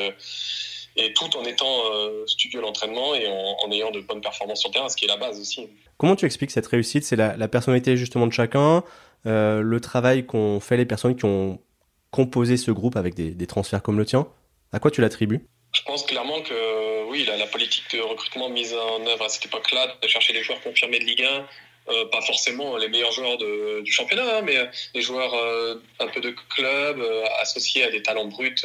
et 0.95 1.13
tout 1.13 1.35
en 1.37 1.43
étant 1.43 1.91
euh, 1.93 2.25
studieux 2.27 2.59
à 2.59 2.61
l'entraînement 2.61 3.15
et 3.15 3.27
en, 3.27 3.71
ayant 3.71 3.91
de 3.91 4.01
bonnes 4.01 4.21
performances 4.21 4.61
sur 4.61 4.71
terrain, 4.71 4.89
ce 4.89 4.95
qui 4.95 5.05
est 5.05 5.07
la 5.07 5.17
base 5.17 5.39
aussi. 5.39 5.67
Comment 5.97 6.15
tu 6.15 6.25
expliques 6.25 6.51
cette 6.51 6.67
réussite? 6.67 7.03
C'est 7.03 7.15
la, 7.15 7.47
personnalité 7.47 7.97
justement 7.97 8.27
de 8.27 8.33
chacun 8.33 8.83
le 9.25 9.79
travail 9.79 10.25
qu'ont 10.25 10.59
fait 10.59 10.77
les 10.77 10.85
personnes 10.85 11.15
qui 11.15 11.25
ont 11.25 11.59
composé 12.09 12.57
ce 12.57 12.71
groupe 12.71 12.95
avec 12.95 13.13
des, 13.15 13.47
transferts 13.47 13.81
comme 13.81 13.97
le 13.97 14.05
tien? 14.05 14.27
À 14.73 14.79
quoi 14.79 14.91
tu 14.91 15.01
l'attribues? 15.01 15.45
Je 15.73 15.81
pense 15.83 16.03
clairement 16.03 16.41
que 16.41 17.09
oui, 17.09 17.23
la, 17.25 17.37
la, 17.37 17.47
politique 17.47 17.95
de 17.95 18.01
recrutement 18.01 18.49
mise 18.49 18.73
en 18.73 19.05
œuvre 19.05 19.23
à 19.23 19.29
cette 19.29 19.45
époque-là, 19.45 19.95
de 20.01 20.07
chercher 20.07 20.33
les 20.33 20.43
joueurs 20.43 20.59
confirmés 20.61 20.99
de 20.99 21.05
Ligue 21.05 21.23
1, 21.23 21.45
euh, 21.89 22.05
pas 22.05 22.21
forcément 22.21 22.77
les 22.77 22.89
meilleurs 22.89 23.11
joueurs 23.11 23.37
de, 23.37 23.81
du 23.81 23.91
championnat, 23.91 24.37
hein, 24.37 24.41
mais 24.43 24.57
des 24.93 25.01
joueurs 25.01 25.33
euh, 25.33 25.75
un 25.99 26.07
peu 26.07 26.21
de 26.21 26.29
club, 26.49 26.99
euh, 26.99 27.25
associés 27.41 27.83
à 27.83 27.89
des 27.89 28.03
talents 28.03 28.27
bruts, 28.27 28.55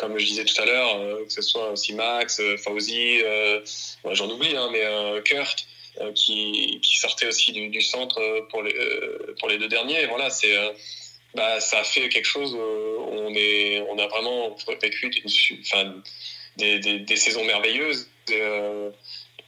comme 0.00 0.18
je 0.18 0.24
disais 0.24 0.44
tout 0.44 0.60
à 0.60 0.64
l'heure, 0.64 1.24
que 1.26 1.32
ce 1.32 1.42
soit 1.42 1.70
aussi 1.70 1.92
Max, 1.94 2.40
Fauzi, 2.64 3.20
j'en 4.10 4.30
oublie, 4.30 4.56
hein, 4.56 4.68
mais 4.72 4.82
Kurt. 5.22 5.66
Qui, 6.14 6.80
sortait 6.82 7.26
aussi 7.26 7.52
du, 7.52 7.82
centre 7.82 8.46
pour 8.48 8.62
les, 8.62 8.74
pour 9.38 9.48
les 9.48 9.58
deux 9.58 9.68
derniers. 9.68 10.06
Voilà, 10.06 10.30
c'est, 10.30 10.56
bah, 11.34 11.60
ça 11.60 11.80
a 11.80 11.84
fait 11.84 12.08
quelque 12.08 12.26
chose. 12.26 12.54
on, 12.54 13.34
est, 13.34 13.82
on 13.90 13.98
a 13.98 14.06
vraiment 14.06 14.56
vécu 14.80 15.10
enfin, 15.62 15.94
des, 16.56 16.78
des, 16.78 17.16
saisons 17.16 17.44
merveilleuses. 17.44 18.08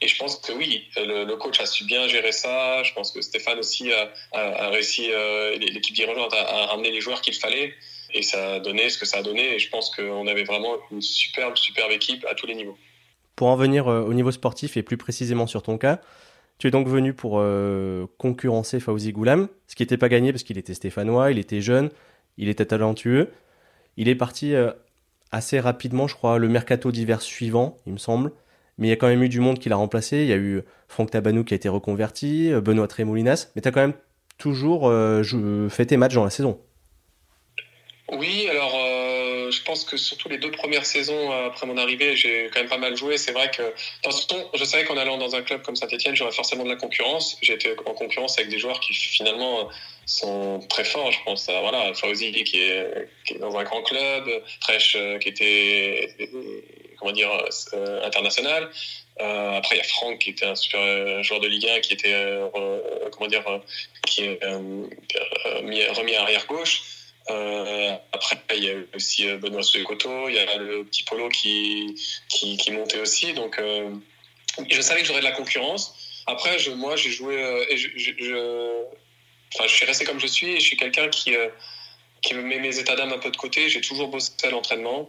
Et 0.02 0.08
je 0.08 0.16
pense 0.16 0.36
que 0.38 0.52
oui, 0.52 0.88
le, 0.96 1.32
coach 1.36 1.60
a 1.60 1.66
su 1.66 1.84
bien 1.84 2.08
gérer 2.08 2.32
ça. 2.32 2.82
Je 2.82 2.92
pense 2.92 3.12
que 3.12 3.22
Stéphane 3.22 3.60
aussi 3.60 3.92
a, 3.92 4.68
réussi, 4.70 5.06
euh, 5.12 5.56
l'équipe 5.56 5.94
dirigeante 5.94 6.34
a, 6.34 6.66
ramené 6.66 6.90
les 6.90 7.00
joueurs 7.00 7.20
qu'il 7.20 7.34
fallait. 7.34 7.72
Et 8.14 8.22
ça 8.22 8.54
a 8.54 8.60
donné 8.60 8.90
ce 8.90 8.98
que 8.98 9.06
ça 9.06 9.18
a 9.18 9.22
donné. 9.22 9.54
Et 9.54 9.58
je 9.58 9.70
pense 9.70 9.94
qu'on 9.94 10.26
avait 10.26 10.44
vraiment 10.44 10.74
une 10.90 11.02
superbe, 11.02 11.56
superbe 11.56 11.92
équipe 11.92 12.26
à 12.28 12.34
tous 12.34 12.46
les 12.46 12.54
niveaux. 12.54 12.76
Pour 13.36 13.48
en 13.48 13.56
venir 13.56 13.88
euh, 13.88 14.02
au 14.02 14.14
niveau 14.14 14.30
sportif 14.30 14.76
et 14.76 14.82
plus 14.82 14.96
précisément 14.96 15.46
sur 15.46 15.62
ton 15.62 15.78
cas, 15.78 16.00
tu 16.58 16.68
es 16.68 16.70
donc 16.70 16.86
venu 16.86 17.14
pour 17.14 17.38
euh, 17.38 18.06
concurrencer 18.18 18.78
Fauzi 18.78 19.12
Goulam, 19.12 19.48
ce 19.66 19.74
qui 19.74 19.82
n'était 19.82 19.96
pas 19.96 20.08
gagné 20.08 20.32
parce 20.32 20.42
qu'il 20.42 20.58
était 20.58 20.74
stéphanois, 20.74 21.30
il 21.30 21.38
était 21.38 21.60
jeune, 21.60 21.90
il 22.36 22.48
était 22.48 22.66
talentueux. 22.66 23.30
Il 23.96 24.08
est 24.08 24.14
parti 24.14 24.54
assez 25.32 25.60
rapidement, 25.60 26.06
je 26.06 26.14
crois, 26.14 26.38
le 26.38 26.48
mercato 26.48 26.90
d'hiver 26.92 27.20
suivant, 27.20 27.76
il 27.86 27.92
me 27.92 27.98
semble 27.98 28.32
mais 28.78 28.88
il 28.88 28.90
y 28.90 28.92
a 28.92 28.96
quand 28.96 29.08
même 29.08 29.22
eu 29.22 29.28
du 29.28 29.40
monde 29.40 29.58
qui 29.58 29.68
l'a 29.68 29.76
remplacé. 29.76 30.22
Il 30.22 30.28
y 30.28 30.32
a 30.32 30.36
eu 30.36 30.62
Franck 30.88 31.10
Tabanou 31.10 31.44
qui 31.44 31.54
a 31.54 31.56
été 31.56 31.68
reconverti, 31.68 32.52
euh, 32.52 32.60
Benoît 32.60 32.88
Trémoulinas, 32.88 33.50
mais 33.54 33.62
tu 33.62 33.68
as 33.68 33.70
quand 33.72 33.80
même 33.80 33.94
toujours 34.38 34.88
euh, 34.88 35.22
fait 35.68 35.86
tes 35.86 35.96
matchs 35.96 36.14
dans 36.14 36.24
la 36.24 36.30
saison. 36.30 36.58
Oui, 38.12 38.46
alors 38.48 38.74
euh, 38.74 39.50
je 39.50 39.62
pense 39.62 39.84
que 39.84 39.96
surtout 39.96 40.28
les 40.28 40.38
deux 40.38 40.50
premières 40.50 40.84
saisons 40.84 41.32
après 41.32 41.66
mon 41.66 41.76
arrivée, 41.78 42.14
j'ai 42.14 42.50
quand 42.52 42.60
même 42.60 42.68
pas 42.68 42.78
mal 42.78 42.96
joué. 42.96 43.16
C'est 43.16 43.32
vrai 43.32 43.50
que 43.50 43.62
temps, 44.26 44.50
je 44.54 44.64
savais 44.64 44.84
qu'en 44.84 44.96
allant 44.96 45.18
dans 45.18 45.34
un 45.34 45.42
club 45.42 45.62
comme 45.62 45.76
Saint-Etienne, 45.76 46.14
j'aurais 46.14 46.32
forcément 46.32 46.64
de 46.64 46.68
la 46.68 46.76
concurrence. 46.76 47.38
J'étais 47.42 47.74
en 47.86 47.94
concurrence 47.94 48.38
avec 48.38 48.50
des 48.50 48.58
joueurs 48.58 48.80
qui 48.80 48.92
finalement 48.92 49.68
sont 50.04 50.60
très 50.68 50.84
forts. 50.84 51.10
Je 51.10 51.18
pense 51.24 51.48
à 51.48 51.60
voilà, 51.60 51.94
Fauzi 51.94 52.32
qui 52.44 52.60
est, 52.60 53.08
qui 53.24 53.34
est 53.34 53.38
dans 53.38 53.56
un 53.56 53.64
grand 53.64 53.82
club, 53.82 54.28
Fresh 54.60 54.96
qui 55.20 55.28
était 55.28 56.14
comment 57.02 57.12
dire, 57.12 57.30
euh, 57.74 58.06
international. 58.06 58.70
Euh, 59.20 59.56
après, 59.56 59.76
il 59.76 59.78
y 59.78 59.80
a 59.80 59.84
Franck 59.84 60.18
qui 60.20 60.30
était 60.30 60.46
un 60.46 60.54
super 60.54 60.80
euh, 60.80 61.22
joueur 61.22 61.40
de 61.40 61.48
Ligue 61.48 61.68
1 61.68 61.80
qui 61.80 61.92
était, 61.94 62.14
comment 63.10 63.28
dire, 63.28 63.44
qui 64.06 64.22
est 64.22 64.38
remis 64.44 66.14
à 66.14 66.22
arrière 66.22 66.46
gauche. 66.46 67.01
Après, 67.28 68.36
il 68.56 68.64
y 68.64 68.70
a 68.70 68.74
aussi 68.94 69.26
Benoît 69.34 69.62
Soukoto, 69.62 70.28
il 70.28 70.34
y 70.34 70.38
a 70.38 70.56
le 70.58 70.84
petit 70.84 71.02
Polo 71.04 71.28
qui, 71.28 71.94
qui, 72.28 72.70
montait 72.70 73.00
aussi. 73.00 73.32
Donc, 73.32 73.60
je 74.68 74.80
savais 74.80 75.00
que 75.00 75.06
j'aurais 75.06 75.20
de 75.20 75.24
la 75.24 75.32
concurrence. 75.32 76.22
Après, 76.26 76.56
moi, 76.76 76.96
j'ai 76.96 77.10
joué 77.10 77.36
je, 77.74 78.84
enfin, 79.54 79.66
je 79.66 79.74
suis 79.74 79.86
resté 79.86 80.04
comme 80.04 80.20
je 80.20 80.26
suis 80.26 80.48
et 80.48 80.60
je 80.60 80.66
suis 80.66 80.76
quelqu'un 80.76 81.08
qui, 81.08 81.34
qui 82.22 82.34
met 82.34 82.58
mes 82.58 82.78
états 82.78 82.96
d'âme 82.96 83.12
un 83.12 83.18
peu 83.18 83.30
de 83.30 83.36
côté. 83.36 83.68
J'ai 83.68 83.80
toujours 83.80 84.08
bossé 84.08 84.32
à 84.44 84.50
l'entraînement 84.50 85.08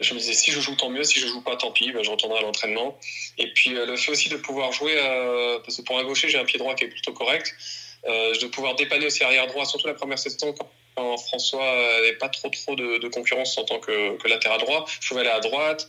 je 0.00 0.14
me 0.14 0.18
disais 0.18 0.32
si 0.32 0.50
je 0.50 0.60
joue 0.60 0.74
tant 0.74 0.90
mieux, 0.90 1.04
si 1.04 1.18
je 1.20 1.26
joue 1.26 1.40
pas 1.40 1.56
tant 1.56 1.72
pis, 1.72 1.92
ben, 1.92 2.02
je 2.02 2.10
retournerai 2.10 2.40
à 2.40 2.42
l'entraînement. 2.42 2.98
Et 3.36 3.52
puis 3.52 3.74
euh, 3.74 3.86
le 3.86 3.96
fait 3.96 4.12
aussi 4.12 4.28
de 4.28 4.36
pouvoir 4.36 4.72
jouer, 4.72 4.94
euh, 4.96 5.58
parce 5.60 5.76
que 5.76 5.82
pour 5.82 5.98
un 5.98 6.04
gaucher 6.04 6.28
j'ai 6.28 6.38
un 6.38 6.44
pied 6.44 6.58
droit 6.58 6.74
qui 6.74 6.84
est 6.84 6.88
plutôt 6.88 7.12
correct, 7.12 7.54
euh, 8.06 8.34
de 8.38 8.46
pouvoir 8.46 8.76
dépanner 8.76 9.06
aussi 9.06 9.24
arrière 9.24 9.46
droit, 9.46 9.64
surtout 9.64 9.86
la 9.86 9.94
première 9.94 10.18
saison 10.18 10.54
François 11.16 11.64
n'avait 11.64 12.14
pas 12.14 12.28
trop 12.28 12.48
trop 12.48 12.74
de, 12.74 13.08
concurrence 13.08 13.56
en 13.58 13.64
tant 13.64 13.78
que, 13.78 14.28
latéral 14.28 14.60
droit, 14.60 14.86
je 15.00 15.08
pouvais 15.08 15.20
aller 15.20 15.30
à 15.30 15.40
droite. 15.40 15.88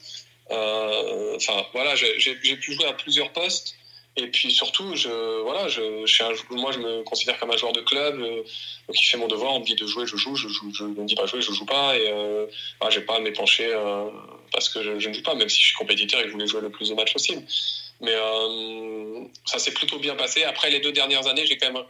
Enfin 0.49 1.65
voilà, 1.73 1.95
j'ai 1.95 2.35
pu 2.35 2.73
jouer 2.73 2.85
à 2.85 2.93
plusieurs 2.93 3.31
postes. 3.31 3.75
Et 4.21 4.27
puis 4.27 4.51
surtout, 4.51 4.95
je, 4.95 5.41
voilà, 5.41 5.67
je, 5.67 6.05
je 6.05 6.23
moi, 6.53 6.71
je 6.71 6.79
me 6.79 7.03
considère 7.03 7.39
comme 7.39 7.51
un 7.51 7.57
joueur 7.57 7.73
de 7.73 7.81
club 7.81 8.19
euh, 8.19 8.43
qui 8.93 9.05
fait 9.05 9.17
mon 9.17 9.27
devoir. 9.27 9.53
On 9.53 9.59
me 9.59 9.65
dit 9.65 9.75
de 9.75 9.85
jouer, 9.85 10.05
je 10.05 10.17
joue. 10.17 10.35
Je, 10.35 10.47
joue, 10.49 10.71
je 10.73 11.15
pas 11.15 11.25
jouer, 11.25 11.41
je 11.41 11.51
joue 11.51 11.65
pas. 11.65 11.97
Et 11.97 12.09
euh, 12.11 12.45
bah, 12.81 12.89
pas 13.07 13.15
à 13.15 13.19
m'épancher 13.19 13.71
euh, 13.71 14.09
parce 14.51 14.67
que 14.69 14.83
je, 14.83 15.07
ne 15.07 15.13
joue 15.13 15.23
pas, 15.23 15.35
même 15.35 15.47
si 15.47 15.61
je 15.61 15.67
suis 15.67 15.75
compétiteur 15.75 16.19
et 16.19 16.23
que 16.23 16.29
je 16.29 16.33
voulais 16.33 16.47
jouer 16.47 16.61
le 16.61 16.69
plus 16.69 16.89
de 16.89 16.95
matchs 16.95 17.13
possible. 17.13 17.43
Mais 18.01 18.13
euh, 18.13 19.23
ça 19.45 19.59
s'est 19.59 19.73
plutôt 19.73 19.99
bien 19.99 20.15
passé. 20.15 20.43
Après 20.43 20.69
les 20.69 20.79
deux 20.79 20.91
dernières 20.91 21.27
années, 21.27 21.45
j'ai 21.45 21.57
quand 21.57 21.71
même 21.71 21.83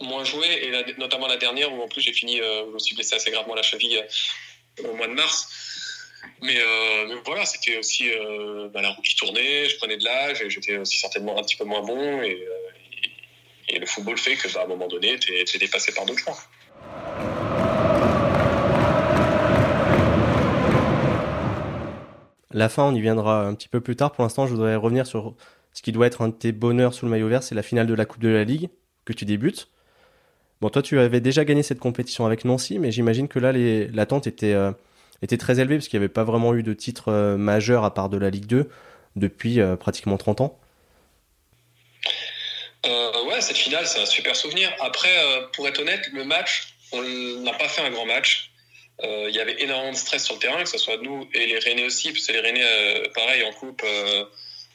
moins 0.00 0.24
joué, 0.24 0.46
et 0.46 0.94
notamment 0.98 1.26
la 1.26 1.36
dernière 1.36 1.72
où 1.72 1.82
en 1.82 1.88
plus 1.88 2.00
j'ai 2.00 2.12
fini, 2.12 2.38
je 2.38 2.72
me 2.72 2.78
suis 2.78 2.94
blessé 2.94 3.16
assez 3.16 3.30
gravement 3.30 3.54
la 3.54 3.62
cheville 3.62 4.02
au 4.84 4.94
mois 4.94 5.06
de 5.06 5.12
mars. 5.12 5.48
Euh, 6.42 7.06
mais, 7.08 7.14
voilà, 7.24 7.44
c'était 7.44 7.78
aussi 7.78 8.10
euh, 8.10 8.68
bah, 8.72 8.82
la 8.82 8.90
roue 8.90 9.02
qui 9.02 9.16
tournait, 9.16 9.68
je 9.68 9.76
prenais 9.76 9.96
de 9.96 10.04
l'âge, 10.04 10.44
j'étais 10.48 10.78
aussi 10.78 10.98
certainement 10.98 11.38
un 11.38 11.42
petit 11.42 11.56
peu 11.56 11.64
moins 11.64 11.82
bon. 11.82 12.22
Et, 12.22 12.46
euh, 12.46 13.78
le 13.78 13.86
football 13.86 14.18
fait 14.18 14.34
que, 14.34 14.52
bah, 14.52 14.62
à 14.62 14.64
un 14.64 14.66
moment 14.66 14.88
donné, 14.88 15.18
tu 15.18 15.32
es, 15.32 15.58
dépassé 15.58 15.92
par 15.92 16.04
d'autres 16.04 16.20
joueurs. 16.20 16.48
La 22.52 22.68
fin, 22.68 22.82
on 22.84 22.94
y 22.94 23.00
viendra 23.00 23.46
un 23.46 23.54
petit 23.54 23.68
peu 23.68 23.80
plus 23.80 23.94
tard. 23.94 24.10
Pour 24.10 24.24
l'instant, 24.24 24.46
je 24.46 24.54
voudrais 24.54 24.74
revenir 24.74 25.06
sur 25.06 25.36
ce 25.72 25.82
qui 25.82 25.92
doit 25.92 26.08
être 26.08 26.22
un 26.22 26.28
de 26.28 26.34
tes 26.34 26.50
bonheurs 26.50 26.94
sous 26.94 27.04
le 27.06 27.10
maillot 27.12 27.28
vert, 27.28 27.44
c'est 27.44 27.54
la 27.54 27.62
finale 27.62 27.86
de 27.86 27.94
la 27.94 28.06
Coupe 28.06 28.22
de 28.22 28.28
la 28.28 28.42
Ligue 28.42 28.70
que 29.04 29.12
tu 29.12 29.24
débutes. 29.24 29.68
Bon, 30.60 30.68
toi, 30.68 30.82
tu 30.82 30.98
avais 30.98 31.20
déjà 31.20 31.44
gagné 31.44 31.62
cette 31.62 31.78
compétition 31.78 32.26
avec 32.26 32.44
Nancy, 32.44 32.78
mais 32.78 32.92
j'imagine 32.92 33.28
que 33.28 33.38
là, 33.38 33.52
l'attente 33.52 34.26
était 34.26 34.54
était 35.22 35.36
très 35.36 35.60
élevé 35.60 35.76
parce 35.76 35.88
qu'il 35.88 35.98
n'y 35.98 36.04
avait 36.04 36.12
pas 36.12 36.24
vraiment 36.24 36.54
eu 36.54 36.62
de 36.62 36.72
titre 36.72 37.08
euh, 37.08 37.36
majeur 37.36 37.84
à 37.84 37.94
part 37.94 38.08
de 38.08 38.16
la 38.16 38.30
Ligue 38.30 38.46
2 38.46 38.70
depuis 39.16 39.60
euh, 39.60 39.76
pratiquement 39.76 40.16
30 40.16 40.40
ans. 40.40 40.58
Euh, 42.86 43.24
ouais, 43.26 43.40
cette 43.40 43.58
finale, 43.58 43.86
c'est 43.86 44.00
un 44.00 44.06
super 44.06 44.34
souvenir. 44.34 44.72
Après, 44.80 45.14
pour 45.52 45.68
être 45.68 45.80
honnête, 45.80 46.08
le 46.14 46.24
match, 46.24 46.74
on 46.92 47.02
n'a 47.02 47.52
pas 47.52 47.68
fait 47.68 47.82
un 47.82 47.90
grand 47.90 48.06
match. 48.06 48.50
Il 49.02 49.34
y 49.34 49.40
avait 49.40 49.62
énormément 49.62 49.92
de 49.92 49.96
stress 49.96 50.24
sur 50.24 50.34
le 50.34 50.40
terrain, 50.40 50.62
que 50.62 50.68
ce 50.68 50.76
soit 50.76 50.98
nous 50.98 51.26
et 51.32 51.46
les 51.46 51.58
Rennais 51.58 51.84
aussi, 51.84 52.12
parce 52.12 52.26
que 52.26 52.32
les 52.32 52.40
Rennais, 52.40 53.08
pareil, 53.14 53.42
en 53.44 53.52
coupe, 53.52 53.82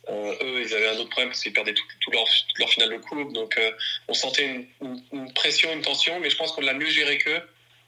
eux, 0.10 0.62
ils 0.64 0.74
avaient 0.74 0.90
un 0.90 0.98
autre 0.98 1.10
problème 1.10 1.30
parce 1.30 1.42
qu'ils 1.42 1.54
perdaient 1.54 1.74
tout, 1.74 2.12
leur, 2.12 2.26
leur, 2.60 2.70
finale 2.70 2.90
de 2.90 2.98
coupe. 2.98 3.34
Donc, 3.34 3.60
on 4.08 4.14
sentait 4.14 4.68
une, 4.82 5.34
pression, 5.34 5.72
une 5.74 5.82
tension, 5.82 6.20
mais 6.20 6.30
je 6.30 6.38
pense 6.38 6.52
qu'on 6.52 6.62
l'a 6.62 6.74
mieux 6.74 6.90
géré 6.90 7.18
qu'eux. 7.18 7.42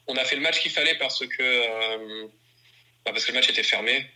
On 0.06 0.16
a 0.16 0.24
fait 0.24 0.36
le 0.36 0.42
match 0.42 0.60
qu'il 0.60 0.70
fallait 0.70 0.96
parce 0.96 1.24
que 1.26 2.26
bah, 3.04 3.12
parce 3.12 3.24
que 3.24 3.32
le 3.32 3.38
match 3.38 3.48
était 3.48 3.62
fermé 3.62 4.06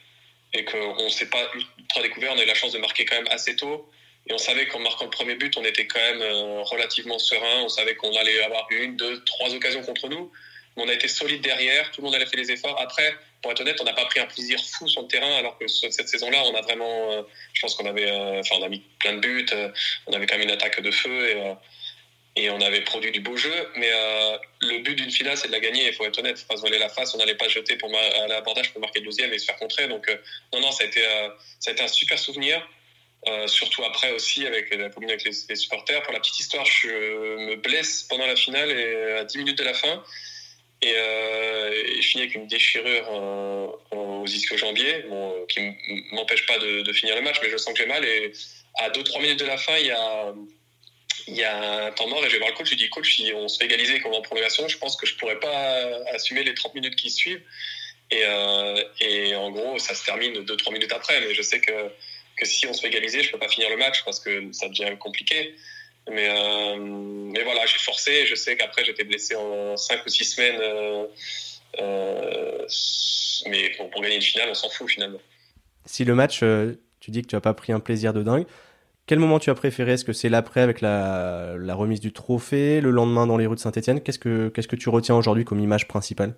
et 0.53 0.65
qu'on 0.65 1.05
ne 1.05 1.09
s'est 1.09 1.31
pas 1.31 1.51
ultra 1.55 2.03
découvert. 2.03 2.33
On 2.35 2.39
a 2.39 2.43
eu 2.43 2.47
la 2.47 2.55
chance 2.55 2.73
de 2.73 2.79
marquer 2.79 3.05
quand 3.05 3.17
même 3.17 3.29
assez 3.31 3.57
tôt. 3.57 3.89
Et 4.27 4.33
on 4.33 4.39
savait 4.39 4.67
qu'en 4.67 4.79
marquant 4.79 5.05
le 5.05 5.11
premier 5.11 5.35
but, 5.35 5.57
on 5.57 5.65
était 5.65 5.87
quand 5.87 5.99
même 5.99 6.23
euh, 6.23 6.63
relativement 6.63 7.19
serein. 7.19 7.63
On 7.63 7.69
savait 7.69 7.95
qu'on 7.97 8.15
allait 8.17 8.43
avoir 8.43 8.67
une, 8.71 8.97
deux, 8.97 9.25
trois 9.25 9.53
occasions 9.55 9.83
contre 9.83 10.09
nous. 10.09 10.31
On 10.77 10.89
a 10.89 10.93
été 10.93 11.09
solide 11.09 11.43
derrière. 11.43 11.91
Tout 11.91 12.01
le 12.01 12.07
monde 12.07 12.15
a 12.15 12.27
fait 12.27 12.37
les 12.37 12.51
efforts. 12.51 12.81
Après, 12.81 13.15
pour 13.43 13.53
être 13.53 13.61
honnête, 13.61 13.79
on 13.81 13.85
n'a 13.85 13.93
pas 13.93 14.07
pris 14.07 14.21
un 14.21 14.27
plaisir 14.27 14.59
fou 14.65 14.89
sur 14.89 15.03
le 15.03 15.09
terrain, 15.09 15.35
alors 15.37 15.59
que 15.59 15.67
cette 15.69 16.09
saison-là, 16.09 16.43
on 16.47 16.55
a 16.55 16.63
vraiment, 16.63 17.13
euh, 17.13 17.23
je 17.53 17.61
pense 17.61 17.75
qu'on 17.75 17.87
avait, 17.87 18.11
euh, 18.11 18.41
enfin, 18.41 18.57
on 18.59 18.63
a 18.63 18.69
mis 18.69 18.83
plein 19.01 19.15
de 19.15 19.21
buts. 19.21 19.47
on 20.07 20.13
avait 20.13 20.27
quand 20.27 20.37
même 20.37 20.49
une 20.49 20.55
attaque 20.55 20.81
de 20.81 20.91
feu 20.91 21.57
et 22.35 22.51
on 22.51 22.61
avait 22.61 22.81
produit 22.81 23.11
du 23.11 23.21
beau 23.21 23.37
jeu. 23.37 23.53
Mais 23.77 23.91
euh, 23.93 24.39
le 24.61 24.79
but 24.79 24.95
d'une 24.95 25.11
finale, 25.11 25.37
c'est 25.37 25.49
de 25.49 25.53
la 25.53 25.61
gagner. 25.61 25.87
Il 25.89 25.95
faut 25.95 26.05
être 26.05 26.19
honnête, 26.19 26.39
faut 26.39 26.47
pas 26.47 26.57
se 26.57 26.63
voiler 26.63 26.79
la 26.79 26.89
face. 26.89 27.15
On 27.15 27.19
n'allait 27.19 27.35
pas 27.35 27.49
jeter 27.49 27.77
pour 27.77 27.91
à 27.95 28.27
l'abordage 28.27 28.73
pour 28.73 28.81
marquer 28.81 29.01
le 29.01 29.07
deuxième 29.07 29.33
et 29.33 29.39
se 29.39 29.45
faire 29.45 29.57
contrer. 29.57 29.89
Donc, 29.89 30.09
euh, 30.09 30.17
non, 30.53 30.61
non, 30.61 30.73
ça 30.73 30.85
a, 30.85 30.87
été, 30.87 31.05
euh, 31.05 31.29
ça 31.61 31.71
a 31.71 31.75
été 31.75 31.83
un 31.83 31.89
super 31.89 32.19
souvenir. 32.19 32.67
surtout 33.47 33.85
après 33.85 34.11
aussi 34.13 34.47
avec 34.47 34.75
la 34.75 34.89
commune 34.89 35.11
avec 35.11 35.25
les, 35.25 35.57
supporters. 35.57 36.03
Pour 36.03 36.13
la 36.13 36.21
petite 36.21 36.41
histoire, 36.41 36.65
je 36.65 36.89
me 36.89 37.57
blesse 37.57 38.05
pendant 38.05 38.27
la 38.27 38.35
finale 38.35 38.71
et 38.71 39.13
à 39.19 39.25
10 39.25 39.39
minutes 39.39 39.59
de 39.59 39.65
la 39.65 39.75
fin. 39.75 40.03
Et, 40.83 40.93
je 40.93 42.07
finis 42.07 42.25
avec 42.25 42.35
une 42.35 42.47
déchirure 42.47 43.09
aux 43.93 44.27
ischio-jambiers, 44.27 45.05
bon, 45.09 45.47
qui 45.49 45.61
m'empêche 46.13 46.47
pas 46.47 46.59
de, 46.59 46.93
finir 46.93 47.15
le 47.15 47.23
match, 47.23 47.37
mais 47.43 47.51
je 47.51 47.57
sens 47.57 47.73
que 47.73 47.79
j'ai 47.79 47.87
mal. 47.87 48.05
Et 48.05 48.33
à 48.79 48.91
2-3 48.91 49.21
minutes 49.23 49.41
de 49.41 49.47
la 49.47 49.57
fin, 49.57 49.77
il 49.79 49.87
y 49.87 49.91
a 49.91 50.35
il 51.29 51.37
y 51.37 51.45
a 51.45 51.87
un 51.87 51.93
temps 51.93 52.09
mort 52.09 52.25
et 52.25 52.29
je 52.29 52.33
vais 52.33 52.39
voir 52.39 52.51
le 52.51 52.57
coach, 52.57 52.67
je 52.67 52.73
lui 52.73 52.79
dis 52.79 52.89
coach, 52.89 53.15
si 53.15 53.33
on 53.35 53.49
se 53.49 53.59
fait 53.59 53.67
égaliser 53.67 54.01
comme 54.01 54.13
en 54.13 54.23
prolongation, 54.23 54.67
je 54.69 54.79
pense 54.79 54.97
que 54.97 55.07
je 55.07 55.15
pourrais 55.17 55.39
pas 55.39 55.87
assumer 56.13 56.43
les 56.43 56.55
30 56.55 56.75
minutes 56.75 56.97
qui 56.97 57.11
suivent. 57.11 57.43
Et, 58.11 58.25
euh, 58.25 58.83
et 59.01 59.35
en 59.35 59.51
gros, 59.51 59.79
ça 59.79 59.95
se 59.95 60.05
termine 60.05 60.45
2-3 60.45 60.73
minutes 60.73 60.93
après, 60.93 61.21
mais 61.21 61.35
je 61.35 61.43
sais 61.43 61.61
que, 61.61 61.91
que 62.37 62.45
si 62.45 62.67
on 62.67 62.73
se 62.73 62.81
fait 62.81 62.89
égaliser, 62.89 63.23
je 63.23 63.31
peux 63.31 63.39
pas 63.39 63.49
finir 63.49 63.71
le 63.71 63.77
match 63.77 64.05
parce 64.05 64.21
que 64.21 64.53
ça 64.53 64.69
devient 64.69 64.97
compliqué. 64.99 65.55
Mais, 66.11 66.29
mais 66.79 67.43
voilà, 67.45 67.65
j'ai 67.67 67.79
forcé. 67.79 68.27
Je 68.27 68.35
sais 68.35 68.57
qu'après, 68.57 68.85
j'étais 68.85 69.05
blessé 69.05 69.35
en 69.35 69.77
5 69.77 70.05
ou 70.05 70.09
6 70.09 70.25
semaines. 70.25 70.61
mais 73.49 73.71
pour, 73.77 74.03
gagner 74.03 74.17
une 74.17 74.23
finale, 74.23 74.49
on 74.51 74.55
s'en 74.55 74.69
fout 74.69 74.89
finalement. 74.89 75.21
Si 75.87 76.05
le 76.05 76.15
match, 76.15 76.43
tu 77.01 77.11
dis 77.11 77.23
que 77.23 77.29
tu 77.29 77.37
n'as 77.37 77.41
pas 77.41 77.55
pris 77.55 77.73
un 77.73 77.81
plaisir 77.81 78.13
de 78.13 78.23
dingue, 78.23 78.47
quel 79.07 79.19
moment 79.19 79.39
tu 79.39 79.51
as 79.51 79.55
préféré? 79.55 79.93
Est-ce 79.93 80.05
que 80.05 80.13
c'est 80.13 80.29
l'après 80.29 80.61
avec 80.61 80.81
la, 80.81 81.55
la, 81.59 81.75
remise 81.75 82.01
du 82.01 82.13
trophée, 82.13 82.81
le 82.81 82.91
lendemain 82.91 83.27
dans 83.27 83.37
les 83.37 83.47
rues 83.47 83.57
de 83.57 83.61
Saint-Etienne 83.61 84.01
Qu'est-ce 84.01 84.19
que, 84.19 84.49
qu'est-ce 84.49 84.69
que 84.69 84.77
tu 84.77 84.89
retiens 84.89 85.17
aujourd'hui 85.17 85.45
comme 85.45 85.61
image 85.61 85.89
principale? 85.89 86.35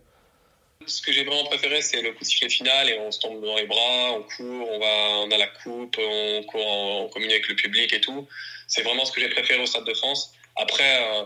Ce 0.86 1.02
que 1.02 1.12
j'ai 1.12 1.24
vraiment 1.24 1.44
préféré, 1.44 1.80
c'est 1.82 2.02
le 2.02 2.12
coup 2.12 2.20
de 2.20 2.24
sifflet 2.24 2.48
final 2.48 2.88
et 2.88 2.98
on 2.98 3.10
se 3.10 3.20
tombe 3.20 3.44
dans 3.44 3.56
les 3.56 3.66
bras, 3.66 4.12
on 4.12 4.22
court, 4.22 4.68
on 4.70 4.80
on 5.24 5.30
a 5.30 5.38
la 5.38 5.46
coupe, 5.46 5.96
on 5.98 6.42
court, 6.44 6.66
on 6.66 7.08
communique 7.08 7.36
avec 7.36 7.48
le 7.48 7.56
public 7.56 7.92
et 7.92 8.00
tout. 8.00 8.26
C'est 8.68 8.82
vraiment 8.82 9.04
ce 9.04 9.12
que 9.12 9.20
j'ai 9.20 9.28
préféré 9.28 9.62
au 9.62 9.66
Stade 9.66 9.84
de 9.84 9.94
France. 9.94 10.32
Après, 10.56 11.02
euh, 11.02 11.24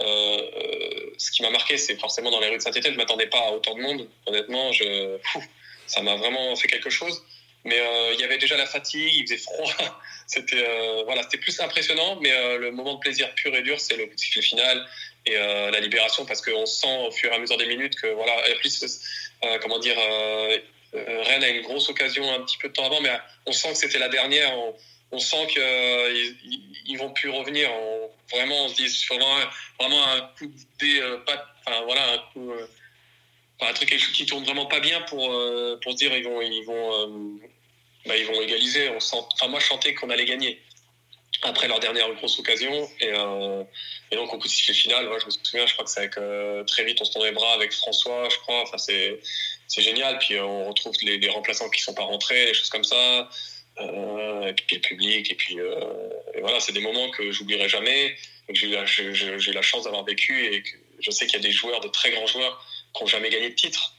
euh, 0.00 1.10
ce 1.16 1.30
qui 1.30 1.42
m'a 1.42 1.50
marqué, 1.50 1.76
c'est 1.78 1.98
forcément 1.98 2.30
dans 2.30 2.40
les 2.40 2.48
rues 2.48 2.58
de 2.58 2.62
Saint-Etienne. 2.62 2.92
Je 2.92 2.98
m'attendais 2.98 3.26
pas 3.26 3.48
à 3.48 3.52
autant 3.52 3.74
de 3.74 3.80
monde. 3.80 4.08
Honnêtement, 4.26 4.70
ça 5.86 6.02
m'a 6.02 6.16
vraiment 6.16 6.54
fait 6.56 6.68
quelque 6.68 6.90
chose. 6.90 7.24
Mais 7.64 7.78
euh, 7.78 8.14
il 8.14 8.20
y 8.20 8.24
avait 8.24 8.38
déjà 8.38 8.56
la 8.56 8.66
fatigue, 8.66 9.12
il 9.12 9.22
faisait 9.22 9.38
froid. 9.38 9.70
c'était 10.26 10.64
voilà, 11.04 11.24
plus 11.24 11.60
impressionnant. 11.60 12.18
Mais 12.20 12.30
le 12.58 12.70
moment 12.70 12.94
de 12.94 13.00
plaisir 13.00 13.34
pur 13.34 13.54
et 13.54 13.62
dur, 13.62 13.80
c'est 13.80 13.96
le 13.96 14.06
coup 14.06 14.14
de 14.14 14.20
sifflet 14.20 14.42
final 14.42 14.86
et 15.26 15.34
la 15.34 15.80
libération, 15.80 16.24
parce 16.24 16.40
qu'on 16.40 16.66
sent 16.66 17.06
au 17.06 17.10
fur 17.10 17.30
et 17.30 17.34
à 17.34 17.38
mesure 17.38 17.56
des 17.58 17.66
minutes 17.66 17.96
que 17.96 18.06
voilà, 18.06 18.48
et 18.48 18.54
plus 18.56 19.00
comment 19.60 19.78
dire. 19.78 19.96
Rennes 20.94 21.44
a 21.44 21.48
une 21.48 21.60
grosse 21.60 21.90
occasion 21.90 22.32
un 22.32 22.40
petit 22.40 22.56
peu 22.56 22.68
de 22.68 22.72
temps 22.72 22.86
avant, 22.86 23.02
mais 23.02 23.10
on 23.44 23.52
sent 23.52 23.72
que 23.72 23.76
c'était 23.76 23.98
la 23.98 24.08
dernière. 24.08 24.50
On, 25.12 25.18
sent 25.18 25.46
qu'ils 25.48 26.36
ils, 26.86 26.96
vont 26.96 27.12
plus 27.12 27.28
revenir. 27.28 27.68
vraiment, 28.32 28.64
on 28.64 28.68
se 28.68 28.76
dit 28.76 29.06
vraiment, 29.10 29.36
vraiment 29.78 30.06
un 30.08 30.20
coup 30.38 30.46
de 30.46 31.16
pas, 31.26 31.44
enfin 31.66 31.82
voilà, 31.84 32.12
un 32.14 32.18
coup, 32.32 32.52
un 33.60 33.72
truc 33.72 33.88
qui 34.14 34.26
tourne 34.26 34.44
vraiment 34.44 34.66
pas 34.66 34.80
bien 34.80 35.00
pour, 35.02 35.32
euh, 35.32 35.78
pour 35.82 35.94
dire 35.94 36.14
ils 36.16 36.24
vont, 36.24 36.40
ils 36.40 36.64
vont, 36.64 36.92
euh, 36.92 37.48
bah, 38.06 38.16
ils 38.16 38.26
vont 38.26 38.40
égaliser. 38.40 38.88
On 38.90 39.00
sent, 39.00 39.16
enfin, 39.34 39.48
moi, 39.48 39.60
je 39.60 39.94
qu'on 39.94 40.10
allait 40.10 40.24
gagner 40.24 40.60
après 41.42 41.68
leur 41.68 41.80
dernière 41.80 42.12
grosse 42.14 42.38
occasion. 42.38 42.88
Et, 43.00 43.10
euh, 43.12 43.62
et 44.10 44.16
donc, 44.16 44.32
au 44.32 44.38
coup 44.38 44.48
de 44.48 44.52
sifflet 44.52 44.74
final, 44.74 45.08
je 45.20 45.26
me 45.26 45.30
souviens, 45.30 45.66
je 45.66 45.72
crois 45.72 45.84
que 45.84 45.90
c'est 45.90 46.00
avec 46.00 46.66
très 46.66 46.84
vite, 46.84 46.98
on 47.00 47.04
se 47.04 47.12
tend 47.12 47.22
les 47.22 47.32
bras 47.32 47.52
avec 47.54 47.72
François, 47.72 48.28
je 48.28 48.38
crois. 48.38 48.62
Enfin, 48.62 48.78
c'est, 48.78 49.20
c'est 49.66 49.82
génial. 49.82 50.18
Puis 50.18 50.38
on 50.40 50.68
retrouve 50.68 50.94
les, 51.02 51.18
les, 51.18 51.28
remplaçants 51.28 51.68
qui 51.70 51.80
sont 51.80 51.94
pas 51.94 52.02
rentrés, 52.02 52.46
des 52.46 52.54
choses 52.54 52.70
comme 52.70 52.84
ça. 52.84 53.28
et 53.80 54.52
puis 54.54 54.76
le 54.76 54.80
public. 54.80 55.30
Et 55.30 55.34
puis 55.34 55.58
et 56.34 56.40
voilà, 56.40 56.60
c'est 56.60 56.72
des 56.72 56.80
moments 56.80 57.10
que 57.10 57.30
j'oublierai 57.30 57.68
jamais. 57.68 58.16
Et 58.48 58.52
que 58.52 58.58
j'ai 58.58 59.50
eu 59.50 59.52
la 59.52 59.62
chance 59.62 59.84
d'avoir 59.84 60.04
vécu. 60.04 60.54
Et 60.54 60.62
que 60.62 60.70
je 61.00 61.10
sais 61.10 61.26
qu'il 61.26 61.36
y 61.40 61.44
a 61.44 61.46
des 61.46 61.52
joueurs, 61.52 61.80
de 61.80 61.88
très 61.88 62.10
grands 62.10 62.26
joueurs, 62.26 62.64
qui 62.94 63.02
n'ont 63.02 63.08
jamais 63.08 63.30
gagné 63.30 63.50
de 63.50 63.54
titre. 63.54 63.94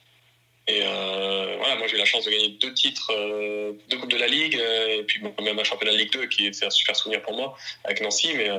Et 0.70 0.84
euh, 0.84 1.56
voilà, 1.58 1.78
moi 1.78 1.88
j'ai 1.88 1.96
eu 1.96 2.00
la 2.00 2.06
chance 2.06 2.26
de 2.26 2.30
gagner 2.30 2.50
deux 2.50 2.74
titres, 2.74 3.12
euh, 3.12 3.74
deux 3.90 3.98
Coupes 3.98 4.12
de 4.12 4.18
la 4.18 4.28
Ligue, 4.28 4.56
euh, 4.56 5.00
et 5.00 5.04
puis 5.04 5.20
même 5.42 5.58
un 5.58 5.64
championnat 5.64 5.94
de 5.94 5.98
Ligue 5.98 6.14
2 6.14 6.28
qui 6.28 6.46
est 6.46 6.64
un 6.64 6.70
super 6.70 6.96
souvenir 6.96 7.24
pour 7.24 7.36
moi 7.36 7.58
avec 7.84 8.02
Nancy. 8.02 8.34
Mais 8.36 8.50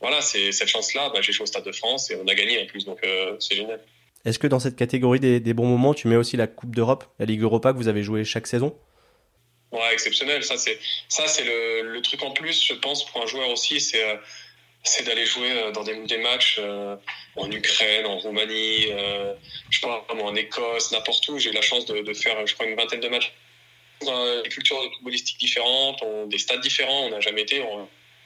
voilà, 0.00 0.22
c'est 0.22 0.52
cette 0.52 0.68
chance-là, 0.68 1.10
bah, 1.10 1.20
j'ai 1.20 1.32
joué 1.32 1.42
au 1.42 1.46
Stade 1.46 1.64
de 1.64 1.72
France 1.72 2.10
et 2.10 2.16
on 2.16 2.26
a 2.26 2.34
gagné 2.34 2.62
en 2.62 2.66
plus, 2.66 2.86
donc 2.86 3.00
c'est 3.40 3.56
génial. 3.56 3.80
Est-ce 4.24 4.38
que 4.38 4.46
dans 4.46 4.58
cette 4.58 4.76
catégorie 4.76 5.20
des, 5.20 5.54
bons 5.54 5.66
moments, 5.66 5.92
tu 5.92 6.08
mets 6.08 6.16
aussi 6.16 6.38
la 6.38 6.46
Coupe 6.46 6.74
d'Europe, 6.74 7.04
la 7.18 7.26
Ligue 7.26 7.42
Europa 7.42 7.72
que 7.72 7.76
vous 7.76 7.88
avez 7.88 8.02
joué 8.02 8.24
chaque 8.24 8.46
saison? 8.46 8.74
Ouais, 9.70 9.92
exceptionnel. 9.92 10.42
Ça, 10.44 10.56
c'est 10.56 10.78
ça, 11.08 11.26
c'est 11.26 11.44
le, 11.44 11.82
le, 11.92 12.00
truc 12.00 12.22
en 12.22 12.30
plus, 12.30 12.64
je 12.64 12.74
pense, 12.74 13.04
pour 13.04 13.22
un 13.22 13.26
joueur 13.26 13.50
aussi, 13.50 13.80
c'est 13.80 14.02
c'est 14.84 15.04
d'aller 15.04 15.24
jouer 15.24 15.50
euh, 15.50 15.72
dans 15.72 15.82
des, 15.82 16.18
matchs 16.18 16.56
euh, 16.58 16.96
en 17.36 17.50
Ukraine, 17.50 18.06
en 18.06 18.18
Roumanie, 18.18 18.86
euh, 18.90 19.34
je 19.70 19.80
sais 19.80 19.86
pas, 19.86 20.06
en 20.10 20.34
Écosse, 20.34 20.92
n'importe 20.92 21.26
où. 21.28 21.38
J'ai 21.38 21.50
eu 21.50 21.54
la 21.54 21.62
chance 21.62 21.86
de, 21.86 22.14
faire, 22.14 22.46
je 22.46 22.54
crois, 22.54 22.66
une 22.66 22.76
vingtaine 22.76 23.00
de 23.00 23.08
matchs 23.08 23.32
dans 24.04 24.42
des 24.42 24.48
cultures 24.50 24.76
footballistiques 24.94 25.38
différentes, 25.38 26.02
on, 26.02 26.26
des 26.26 26.38
stades 26.38 26.60
différents. 26.60 27.06
On 27.06 27.10
n'a 27.10 27.20
jamais 27.20 27.42
été 27.42 27.64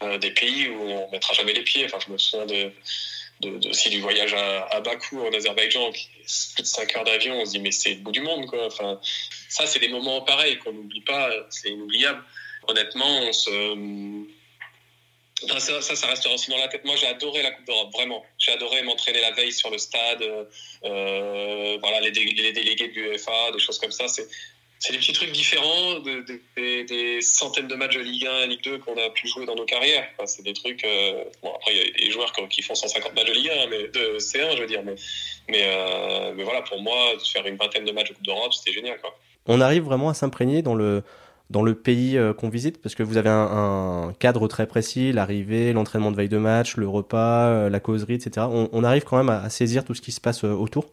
dans 0.01 0.19
des 0.19 0.31
pays 0.33 0.69
où 0.69 0.83
on 0.83 1.11
mettra 1.11 1.33
jamais 1.35 1.53
les 1.53 1.63
pieds. 1.63 1.85
Enfin, 1.85 1.99
je 2.05 2.13
me 2.13 2.19
souviens 2.19 2.47
de, 2.47 2.73
aussi 3.69 3.91
du 3.91 4.01
voyage 4.01 4.35
à, 4.35 4.65
à, 4.65 4.81
Bakou 4.81 5.25
en 5.25 5.33
Azerbaïdjan, 5.33 5.93
qui 5.93 6.09
est 6.21 6.55
plus 6.55 6.63
de 6.63 6.67
5 6.67 6.97
heures 6.97 7.05
d'avion. 7.05 7.41
On 7.41 7.45
se 7.45 7.53
dit 7.53 7.61
mais 7.61 7.71
c'est 7.71 7.91
le 7.91 8.01
bout 8.01 8.11
du 8.11 8.23
monde, 8.23 8.47
quoi. 8.47 8.67
Enfin, 8.67 8.99
ça, 9.49 9.67
c'est 9.67 9.79
des 9.79 9.89
moments 9.89 10.23
pareils 10.23 10.59
qu'on 10.59 10.73
n'oublie 10.73 11.03
pas. 11.03 11.31
C'est 11.51 11.69
inoubliable. 11.69 12.25
Honnêtement, 12.67 13.21
on 13.21 13.33
se 13.33 14.27
ça, 15.47 15.61
ça, 15.61 15.95
ça, 15.95 16.07
restera 16.09 16.35
aussi 16.35 16.51
dans 16.51 16.57
la 16.57 16.69
tête. 16.69 16.85
Moi, 16.85 16.97
j'ai 16.97 17.07
adoré 17.07 17.43
la 17.43 17.53
Coupe 17.53 17.67
d'Europe, 17.67 17.93
vraiment. 17.93 18.25
J'ai 18.39 18.53
adoré 18.53 18.83
m'entraîner 18.83 19.21
la 19.21 19.31
veille 19.31 19.53
sur 19.53 19.71
le 19.71 19.79
stade, 19.79 20.23
euh, 20.85 21.79
voilà, 21.81 22.01
les, 22.01 22.11
délégués 22.11 22.89
du 22.89 23.05
UEFA, 23.05 23.53
des 23.53 23.59
choses 23.59 23.79
comme 23.79 23.93
ça. 23.93 24.09
C'est, 24.09 24.27
des 24.93 24.99
petits 24.99 25.13
trucs 25.13 25.33
différents 25.33 25.99
de, 26.01 26.25
de, 26.25 26.87
des, 26.87 27.21
centaines 27.21 27.67
de 27.67 27.75
matchs 27.75 27.97
de 27.97 28.01
Ligue 28.01 28.27
1 28.27 28.43
et 28.43 28.47
Ligue 28.47 28.63
2 28.63 28.79
qu'on 28.79 28.97
a 28.97 29.11
pu 29.11 29.27
jouer 29.29 29.45
dans 29.45 29.57
nos 29.57 29.65
carrières. 29.65 30.09
Enfin, 30.15 30.27
c'est 30.27 30.43
des 30.43 30.53
trucs. 30.53 30.85
Euh, 30.85 31.25
bon, 31.43 31.53
après, 31.55 31.73
il 31.73 31.79
y 31.79 31.81
a 31.81 32.07
des 32.07 32.11
joueurs 32.11 32.33
qui 32.49 32.63
font 32.63 32.75
150 32.75 33.15
matchs 33.15 33.27
de 33.27 33.33
Ligue 33.33 33.51
1, 33.51 33.67
mais 33.69 33.89
de 33.89 34.19
C1, 34.19 34.57
je 34.57 34.61
veux 34.61 34.67
dire. 34.67 34.83
Mais, 34.85 34.95
mais, 35.49 35.63
euh, 35.65 36.33
voilà, 36.37 36.63
pour 36.63 36.81
moi, 36.81 37.13
faire 37.33 37.47
une 37.47 37.57
vingtaine 37.57 37.85
de 37.85 37.93
matchs 37.93 38.09
de 38.09 38.15
Coupe 38.15 38.25
d'Europe, 38.25 38.55
c'était 38.55 38.73
génial. 38.73 39.01
Quoi. 39.01 39.17
On 39.47 39.61
arrive 39.61 39.83
vraiment 39.83 40.11
à 40.11 40.15
s'imprégner 40.15 40.63
dans 40.63 40.75
le 40.75 41.03
dans 41.51 41.63
le 41.63 41.75
pays 41.75 42.19
euh, 42.19 42.35
qu'on 42.35 42.49
visite 42.49 42.81
Parce 42.83 42.95
que 42.95 43.03
vous 43.03 43.17
avez 43.17 43.31
un, 43.31 44.13
cadre 44.19 44.49
très 44.49 44.67
précis, 44.67 45.13
l'arrivée, 45.13 45.73
l'entraînement 45.73 46.11
de 46.11 46.17
veille 46.17 46.29
de 46.29 46.39
match, 46.39 46.77
le 46.77 46.89
repas, 46.89 47.49
euh, 47.49 47.71
la 47.71 47.81
causerie, 47.81 48.15
etc. 48.15 48.47
On, 48.51 48.85
arrive 48.85 49.05
quand 49.05 49.17
même 49.17 49.31
à, 49.31 49.49
saisir 49.51 49.85
tout 49.85 49.95
ce 49.95 50.03
qui 50.03 50.13
se 50.13 50.21
passe 50.21 50.45
euh, 50.45 50.53
autour? 50.53 50.87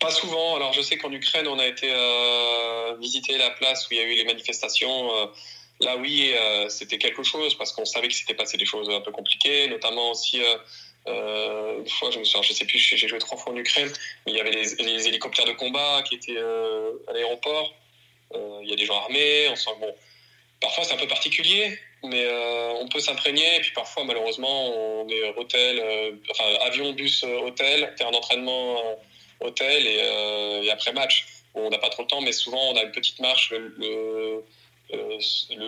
Pas 0.00 0.10
souvent. 0.10 0.56
Alors 0.56 0.72
je 0.72 0.80
sais 0.80 0.96
qu'en 0.96 1.12
Ukraine, 1.12 1.46
on 1.46 1.58
a 1.58 1.66
été 1.66 1.88
visiter 3.00 3.38
la 3.38 3.50
place 3.50 3.86
où 3.86 3.94
il 3.94 3.98
y 3.98 4.00
a 4.00 4.04
eu 4.04 4.16
les 4.16 4.24
manifestations. 4.24 5.10
là, 5.80 5.96
oui, 5.96 6.32
c'était 6.68 6.98
quelque 6.98 7.22
chose 7.22 7.54
parce 7.56 7.72
qu'on 7.72 7.84
savait 7.84 8.08
qu'il 8.08 8.16
s'était 8.16 8.34
passé 8.34 8.56
des 8.56 8.64
choses 8.64 8.90
un 8.90 9.00
peu 9.00 9.12
compliquées, 9.12 9.68
notamment 9.68 10.10
aussi. 10.10 10.40
une 11.06 11.88
fois, 11.88 12.10
je 12.10 12.18
me 12.18 12.24
souviens, 12.24 12.42
je 12.42 12.52
sais 12.52 12.64
plus, 12.64 12.78
j'ai 12.78 13.06
joué 13.06 13.18
trois 13.20 13.38
fois 13.38 13.52
en 13.52 13.56
Ukraine, 13.56 13.92
mais 14.26 14.32
il 14.32 14.38
y 14.38 14.40
avait 14.40 14.50
les, 14.50 14.74
les 14.82 15.06
hélicoptères 15.06 15.46
de 15.46 15.52
combat 15.52 16.02
qui 16.02 16.16
étaient 16.16 16.36
à 16.36 17.12
l'aéroport. 17.12 17.72
Euh, 18.34 18.60
il 18.62 18.70
y 18.70 18.72
a 18.72 18.76
des 18.76 18.86
gens 18.86 18.96
armés, 18.96 19.48
on 19.48 19.78
bon. 19.78 19.94
Parfois 20.60 20.84
c'est 20.84 20.94
un 20.94 20.98
peu 20.98 21.08
particulier, 21.08 21.76
mais 22.04 22.24
euh, 22.24 22.72
on 22.80 22.88
peut 22.88 23.00
s'imprégner. 23.00 23.56
Et 23.56 23.60
puis 23.60 23.72
parfois 23.72 24.04
malheureusement 24.04 25.02
on 25.02 25.08
est 25.08 25.36
hôtel, 25.36 25.80
euh, 25.80 26.12
enfin 26.30 26.44
avion, 26.66 26.92
bus, 26.92 27.24
hôtel, 27.24 27.92
terrain 27.96 28.12
d'entraînement, 28.12 28.80
hôtel 29.40 29.86
et, 29.86 30.70
après 30.70 30.92
match. 30.92 31.26
on 31.54 31.68
n'a 31.68 31.78
pas 31.78 31.90
trop 31.90 32.02
le 32.02 32.08
temps, 32.08 32.20
mais 32.20 32.32
souvent 32.32 32.72
on 32.72 32.76
a 32.76 32.82
une 32.82 32.92
petite 32.92 33.18
marche 33.20 33.50
le, 33.50 34.44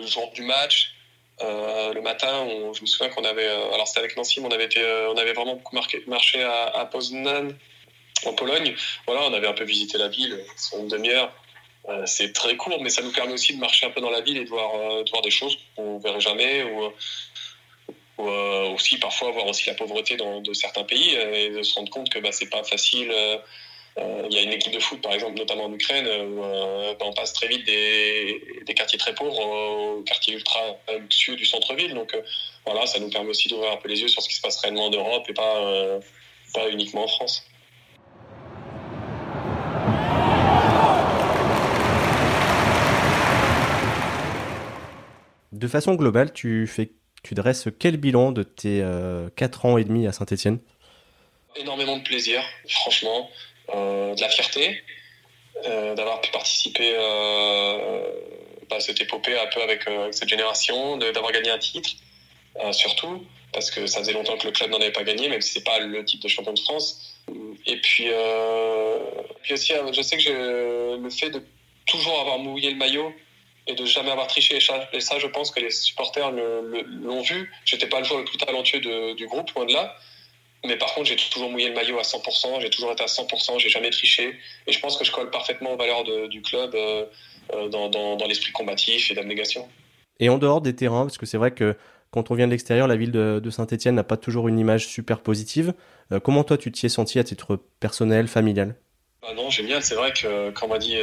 jour 0.07 0.31
du 0.33 0.43
match. 0.43 0.93
le 1.41 1.99
matin, 1.99 2.47
je 2.73 2.81
me 2.81 2.85
souviens 2.85 3.09
qu'on 3.09 3.25
avait, 3.25 3.47
alors 3.47 3.87
c'était 3.87 3.99
avec 3.99 4.15
Nancy, 4.15 4.39
mais 4.39 4.47
on 4.47 4.51
avait, 4.51 4.65
été, 4.65 4.81
on 5.09 5.17
avait 5.17 5.33
vraiment 5.33 5.55
beaucoup 5.55 5.75
marché 6.07 6.41
à, 6.41 6.67
à 6.67 6.85
Poznan, 6.85 7.49
en 8.25 8.33
Pologne. 8.33 8.75
Voilà, 9.05 9.23
on 9.23 9.33
avait 9.33 9.47
un 9.47 9.53
peu 9.53 9.65
visité 9.65 9.97
la 9.97 10.07
ville, 10.07 10.39
une 10.77 10.87
demi-heure. 10.87 11.33
Euh, 11.89 12.03
c'est 12.05 12.33
très 12.33 12.55
court, 12.55 12.81
mais 12.81 12.89
ça 12.89 13.01
nous 13.01 13.11
permet 13.11 13.33
aussi 13.33 13.53
de 13.53 13.59
marcher 13.59 13.85
un 13.85 13.91
peu 13.91 14.01
dans 14.01 14.09
la 14.09 14.21
ville 14.21 14.37
et 14.37 14.43
de 14.43 14.49
voir, 14.49 14.73
euh, 14.75 15.03
de 15.03 15.09
voir 15.09 15.21
des 15.21 15.29
choses 15.29 15.57
qu'on 15.75 15.95
ne 15.95 15.99
verrait 15.99 16.21
jamais. 16.21 16.63
Ou, 16.63 16.91
euh, 18.17 18.69
aussi 18.69 18.97
parfois 18.97 19.31
voir 19.31 19.45
aussi 19.47 19.67
la 19.67 19.75
pauvreté 19.75 20.15
dans, 20.15 20.39
de 20.41 20.53
certains 20.53 20.83
pays 20.83 21.15
et 21.15 21.49
de 21.49 21.61
se 21.63 21.75
rendre 21.75 21.89
compte 21.89 22.09
que 22.09 22.19
bah, 22.19 22.31
c'est 22.31 22.49
pas 22.49 22.63
facile. 22.63 23.13
Il 23.97 24.33
y 24.33 24.37
a 24.37 24.41
une 24.41 24.51
équipe 24.51 24.73
de 24.73 24.79
foot, 24.79 25.01
par 25.01 25.13
exemple, 25.13 25.37
notamment 25.37 25.65
en 25.65 25.73
Ukraine, 25.73 26.07
où 26.07 26.41
bah, 26.41 27.05
on 27.05 27.13
passe 27.13 27.33
très 27.33 27.47
vite 27.47 27.65
des, 27.65 28.73
quartiers 28.75 28.97
très 28.97 29.13
pauvres 29.13 29.39
aux 29.39 30.01
quartiers 30.01 30.33
ultra 30.33 30.77
luxueux 30.99 31.35
du 31.35 31.45
centre-ville. 31.45 31.93
Donc 31.93 32.15
voilà, 32.65 32.85
ça 32.87 32.99
nous 32.99 33.09
permet 33.09 33.29
aussi 33.29 33.47
d'ouvrir 33.47 33.71
un 33.71 33.77
peu 33.77 33.89
les 33.89 34.01
yeux 34.01 34.07
sur 34.07 34.21
ce 34.21 34.29
qui 34.29 34.35
se 34.35 34.41
passe 34.41 34.59
réellement 34.59 34.85
en 34.85 34.91
Europe 34.91 35.25
et 35.29 35.33
pas 35.33 36.69
uniquement 36.69 37.03
en 37.03 37.07
France. 37.07 37.45
De 45.55 45.69
façon 45.69 45.95
globale, 45.95 46.33
tu, 46.33 46.69
dresses 47.31 47.69
quel 47.79 47.95
bilan 47.95 48.33
de 48.33 48.43
tes 48.43 48.81
euh, 48.81 49.29
4 49.37 49.65
ans 49.65 49.77
et 49.77 49.85
demi 49.85 50.05
à 50.05 50.11
Saint-Etienne 50.11 50.59
Énormément 51.55 51.95
de 51.95 52.03
plaisir, 52.03 52.43
franchement, 52.67 53.29
euh, 53.73 54.13
de 54.13 54.19
la 54.19 54.27
fierté 54.27 54.83
euh, 55.65 55.95
d'avoir 55.95 56.19
pu 56.19 56.29
participer 56.31 56.93
euh, 56.97 58.03
à 58.69 58.81
cette 58.81 58.99
épopée 58.99 59.39
un 59.39 59.47
peu 59.47 59.61
avec, 59.61 59.87
cette 60.11 60.27
génération, 60.27 60.97
d'avoir 60.97 61.31
gagné 61.31 61.51
un 61.51 61.57
titre, 61.57 61.89
surtout, 62.73 63.25
parce 63.53 63.71
que 63.71 63.87
ça 63.87 63.99
faisait 63.99 64.11
longtemps 64.11 64.37
que 64.37 64.47
le 64.47 64.51
club 64.51 64.71
n'en 64.71 64.81
avait 64.81 64.91
pas 64.91 65.05
gagné, 65.05 65.29
même 65.29 65.39
si 65.39 65.53
c'est 65.53 65.63
pas 65.63 65.79
le 65.79 66.03
type 66.03 66.21
de 66.21 66.27
champion 66.27 66.51
de 66.51 66.59
France. 66.59 67.17
Et 67.65 67.77
puis, 67.77 68.09
puis 69.43 69.53
aussi, 69.53 69.71
je 69.93 70.01
sais 70.01 70.17
que 70.17 71.01
le 71.01 71.09
fait 71.09 71.29
de 71.29 71.41
toujours 71.85 72.19
avoir 72.19 72.39
mouillé 72.39 72.71
le 72.71 72.75
maillot, 72.75 73.13
et 73.67 73.73
de 73.73 73.85
jamais 73.85 74.11
avoir 74.11 74.27
triché. 74.27 74.57
Et 74.93 74.99
ça, 74.99 75.19
je 75.19 75.27
pense 75.27 75.51
que 75.51 75.59
les 75.59 75.71
supporters 75.71 76.31
l'ont 76.31 77.21
vu. 77.21 77.51
J'étais 77.65 77.87
pas 77.87 77.99
le 77.99 78.05
joueur 78.05 78.19
le 78.19 78.25
plus 78.25 78.37
talentueux 78.37 78.79
du 79.15 79.27
groupe, 79.27 79.51
loin 79.51 79.65
de 79.65 79.73
là. 79.73 79.95
Mais 80.65 80.77
par 80.77 80.93
contre, 80.93 81.07
j'ai 81.07 81.15
toujours 81.15 81.49
mouillé 81.49 81.69
le 81.69 81.75
maillot 81.75 81.99
à 81.99 82.01
100%, 82.01 82.61
j'ai 82.61 82.69
toujours 82.69 82.91
été 82.91 83.03
à 83.03 83.07
100%, 83.07 83.59
j'ai 83.59 83.69
jamais 83.69 83.89
triché. 83.89 84.35
Et 84.67 84.71
je 84.71 84.79
pense 84.79 84.97
que 84.97 85.05
je 85.05 85.11
colle 85.11 85.29
parfaitement 85.29 85.73
aux 85.73 85.77
valeurs 85.77 86.03
du 86.27 86.41
club 86.41 86.73
euh, 86.75 87.05
euh, 87.53 87.69
dans, 87.69 88.17
l'esprit 88.27 88.51
combatif 88.51 89.11
et 89.11 89.13
d'abnégation. 89.13 89.67
Et 90.19 90.29
en 90.29 90.37
dehors 90.37 90.61
des 90.61 90.75
terrains, 90.75 91.03
parce 91.03 91.17
que 91.17 91.25
c'est 91.25 91.37
vrai 91.37 91.51
que 91.51 91.75
quand 92.11 92.31
on 92.31 92.35
vient 92.35 92.47
de 92.47 92.51
l'extérieur, 92.51 92.87
la 92.87 92.95
ville 92.95 93.11
de, 93.11 93.49
Saint-Etienne 93.49 93.95
n'a 93.95 94.03
pas 94.03 94.17
toujours 94.17 94.47
une 94.47 94.57
image 94.57 94.87
super 94.87 95.19
positive. 95.19 95.73
Euh, 96.11 96.19
comment 96.19 96.43
toi, 96.43 96.57
tu 96.57 96.71
t'y 96.71 96.85
es 96.85 96.89
senti 96.89 97.19
à 97.19 97.23
titre 97.23 97.59
personnel, 97.79 98.27
familial? 98.27 98.75
Bah 99.25 99.33
non, 99.33 99.49
génial. 99.49 99.83
C'est 99.83 99.95
vrai 99.95 100.13
que 100.13 100.51
quand 100.51 100.67
on 100.67 100.69
m'a 100.69 100.79
dit, 100.79 100.97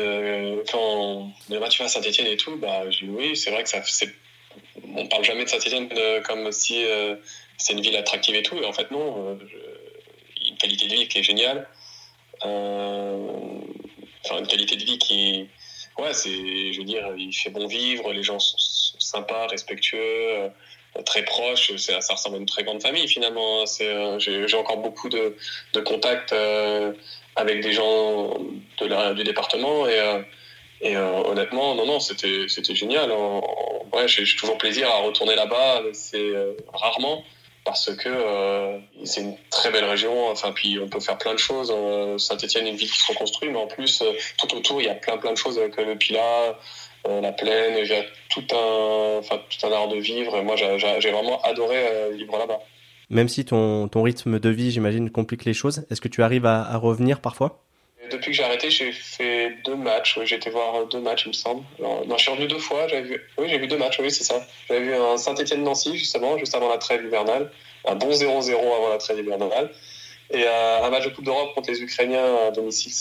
quand 0.71 0.79
on 0.79 1.33
m'a 1.49 1.67
à 1.67 1.89
Saint-Etienne 1.89 2.27
et 2.27 2.37
tout, 2.37 2.57
bah, 2.57 2.89
j'ai 2.91 3.07
dit 3.07 3.13
oui, 3.13 3.37
c'est 3.37 3.51
vrai 3.51 3.63
que 3.63 3.69
ça, 3.69 3.81
on 4.97 5.07
parle 5.07 5.25
jamais 5.25 5.45
de 5.45 5.49
Saint-Etienne 5.49 5.89
comme 6.25 6.53
si 6.53 6.85
c'est 7.63 7.73
une 7.73 7.81
ville 7.81 7.97
attractive 7.97 8.35
et 8.35 8.43
tout. 8.43 8.57
Et 8.57 8.65
en 8.65 8.73
fait, 8.73 8.91
non. 8.91 9.29
Euh, 9.29 9.35
une 10.49 10.57
qualité 10.57 10.89
de 10.89 10.95
vie 10.95 11.09
qui 11.09 11.19
est 11.19 11.23
géniale. 11.23 11.69
Euh, 12.45 13.29
enfin, 14.25 14.41
une 14.41 14.47
qualité 14.47 14.77
de 14.77 14.85
vie 14.85 14.99
qui. 14.99 15.49
Ouais, 15.99 16.13
c'est. 16.13 16.73
Je 16.73 16.79
veux 16.79 16.85
dire, 16.85 17.15
il 17.17 17.33
fait 17.33 17.51
bon 17.51 17.67
vivre, 17.67 18.13
les 18.13 18.23
gens 18.23 18.39
sont, 18.39 18.57
sympas, 18.99 19.47
respectueux, 19.47 20.01
euh, 20.01 20.49
très 21.05 21.23
proches. 21.25 21.77
Ça, 21.77 22.01
ça, 22.01 22.15
ressemble 22.15 22.37
à 22.37 22.39
une 22.41 22.47
très 22.47 22.65
grande 22.65 22.83
famille 22.83 23.07
finalement. 23.07 23.65
J'ai 24.19 24.57
encore 24.57 24.79
beaucoup 24.79 25.09
de 25.09 25.37
contacts 25.85 26.35
avec 27.37 27.63
des 27.63 27.73
gens 27.73 28.39
de 28.81 28.87
la, 28.87 29.15
du 29.15 29.25
département 29.25 29.87
et. 29.87 30.23
Et 30.85 30.97
honnêtement, 30.97 31.77
non, 31.77 31.87
non, 31.87 32.01
c'était, 32.01 32.49
c'était 32.49 32.75
génial. 32.75 33.13
ouais, 33.93 34.09
j'ai, 34.09 34.25
toujours 34.35 34.59
plaisir 34.59 34.91
à 34.91 34.97
retourner 34.97 35.37
là-bas. 35.37 35.81
C'est 35.93 36.33
rarement 36.75 37.23
parce 37.65 37.95
que 37.95 38.09
euh, 38.09 38.79
c'est 39.05 39.21
une 39.21 39.37
très 39.51 39.71
belle 39.71 39.85
région. 39.85 40.29
Enfin, 40.29 40.53
puis 40.53 40.79
on 40.81 40.89
peut 40.89 41.01
faire 41.01 41.19
plein 41.19 41.35
de 41.35 41.39
choses. 41.39 41.73
Euh, 41.75 42.19
Saint-Etienne 42.19 42.67
une 42.67 42.77
ville 42.77 42.91
qui 42.91 42.99
se 42.99 43.13
reconstruit, 43.13 43.51
mais 43.51 43.59
en 43.59 43.67
plus, 43.67 44.03
euh, 44.03 44.13
tout 44.39 44.55
autour, 44.55 44.81
il 44.81 44.87
y 44.87 44.91
a 44.91 44.95
plein 44.95 45.17
plein 45.19 45.33
de 45.33 45.37
choses 45.37 45.59
avec 45.59 45.77
le 45.77 45.97
Pilat, 45.97 46.59
la 47.07 47.33
plaine. 47.33 47.77
Il 47.79 47.87
y 47.87 47.95
a 47.95 48.05
tout 48.31 48.45
un, 48.53 49.19
enfin, 49.19 49.41
tout 49.49 49.67
un 49.67 49.73
art 49.73 49.89
de 49.89 49.97
vivre. 49.97 50.41
Moi, 50.43 50.57
j'ai 50.57 51.11
vraiment 51.11 51.41
adoré 51.43 52.11
vivre 52.13 52.39
là-bas. 52.39 52.61
Même 53.13 53.29
si 53.29 53.45
ton, 53.45 53.89
ton 53.89 54.03
rythme 54.03 54.41
de 54.41 54.49
vie, 54.49 54.71
j'imagine, 54.71 55.11
complique 55.11 55.45
les 55.45 55.53
choses, 55.53 55.85
est-ce 55.91 56.01
que 56.01 56.09
tu 56.09 56.23
arrives 56.23 56.47
à, 56.47 56.77
revenir 56.79 57.21
parfois? 57.21 57.63
Depuis 58.11 58.31
que 58.31 58.37
j'ai 58.37 58.43
arrêté, 58.43 58.71
j'ai 58.71 58.91
fait 58.91 59.53
deux 59.67 59.77
matchs. 59.77 60.19
j'ai 60.25 60.37
été 60.37 60.49
voir 60.49 60.87
deux 60.87 61.01
matchs, 61.01 61.25
il 61.27 61.29
me 61.29 61.35
semble. 61.35 61.63
non, 61.79 62.05
je 62.17 62.23
suis 62.23 62.31
revenu 62.31 62.49
deux 62.49 62.59
fois. 62.59 62.87
Vu... 62.87 63.21
Oui, 63.37 63.49
j'ai 63.51 63.59
vu 63.59 63.67
deux 63.67 63.77
matchs, 63.77 64.01
oui, 64.01 64.11
c'est 64.11 64.25
ça. 64.25 64.47
J'avais 64.67 64.81
vu 64.81 64.95
un 64.95 65.19
Saint-Etienne-Nancy, 65.19 65.99
justement, 65.99 66.39
juste 66.39 66.55
avant 66.55 66.71
la 66.71 66.79
trêve 66.79 67.05
hivernale. 67.05 67.53
Un 67.87 67.97
bon 67.97 68.11
0-0 68.11 68.55
avant 68.55 68.89
la 68.89 68.97
trêve 68.97 69.19
hivernale. 69.19 69.71
Et 70.31 70.45
euh, 70.47 70.85
un 70.85 70.89
match 70.89 71.05
de 71.05 71.11
Coupe 71.11 71.27
d'Europe 71.27 71.55
contre 71.55 71.71
les 71.71 71.83
Ukrainiens 71.83 72.47
à 72.49 72.51
domicile 72.51 72.93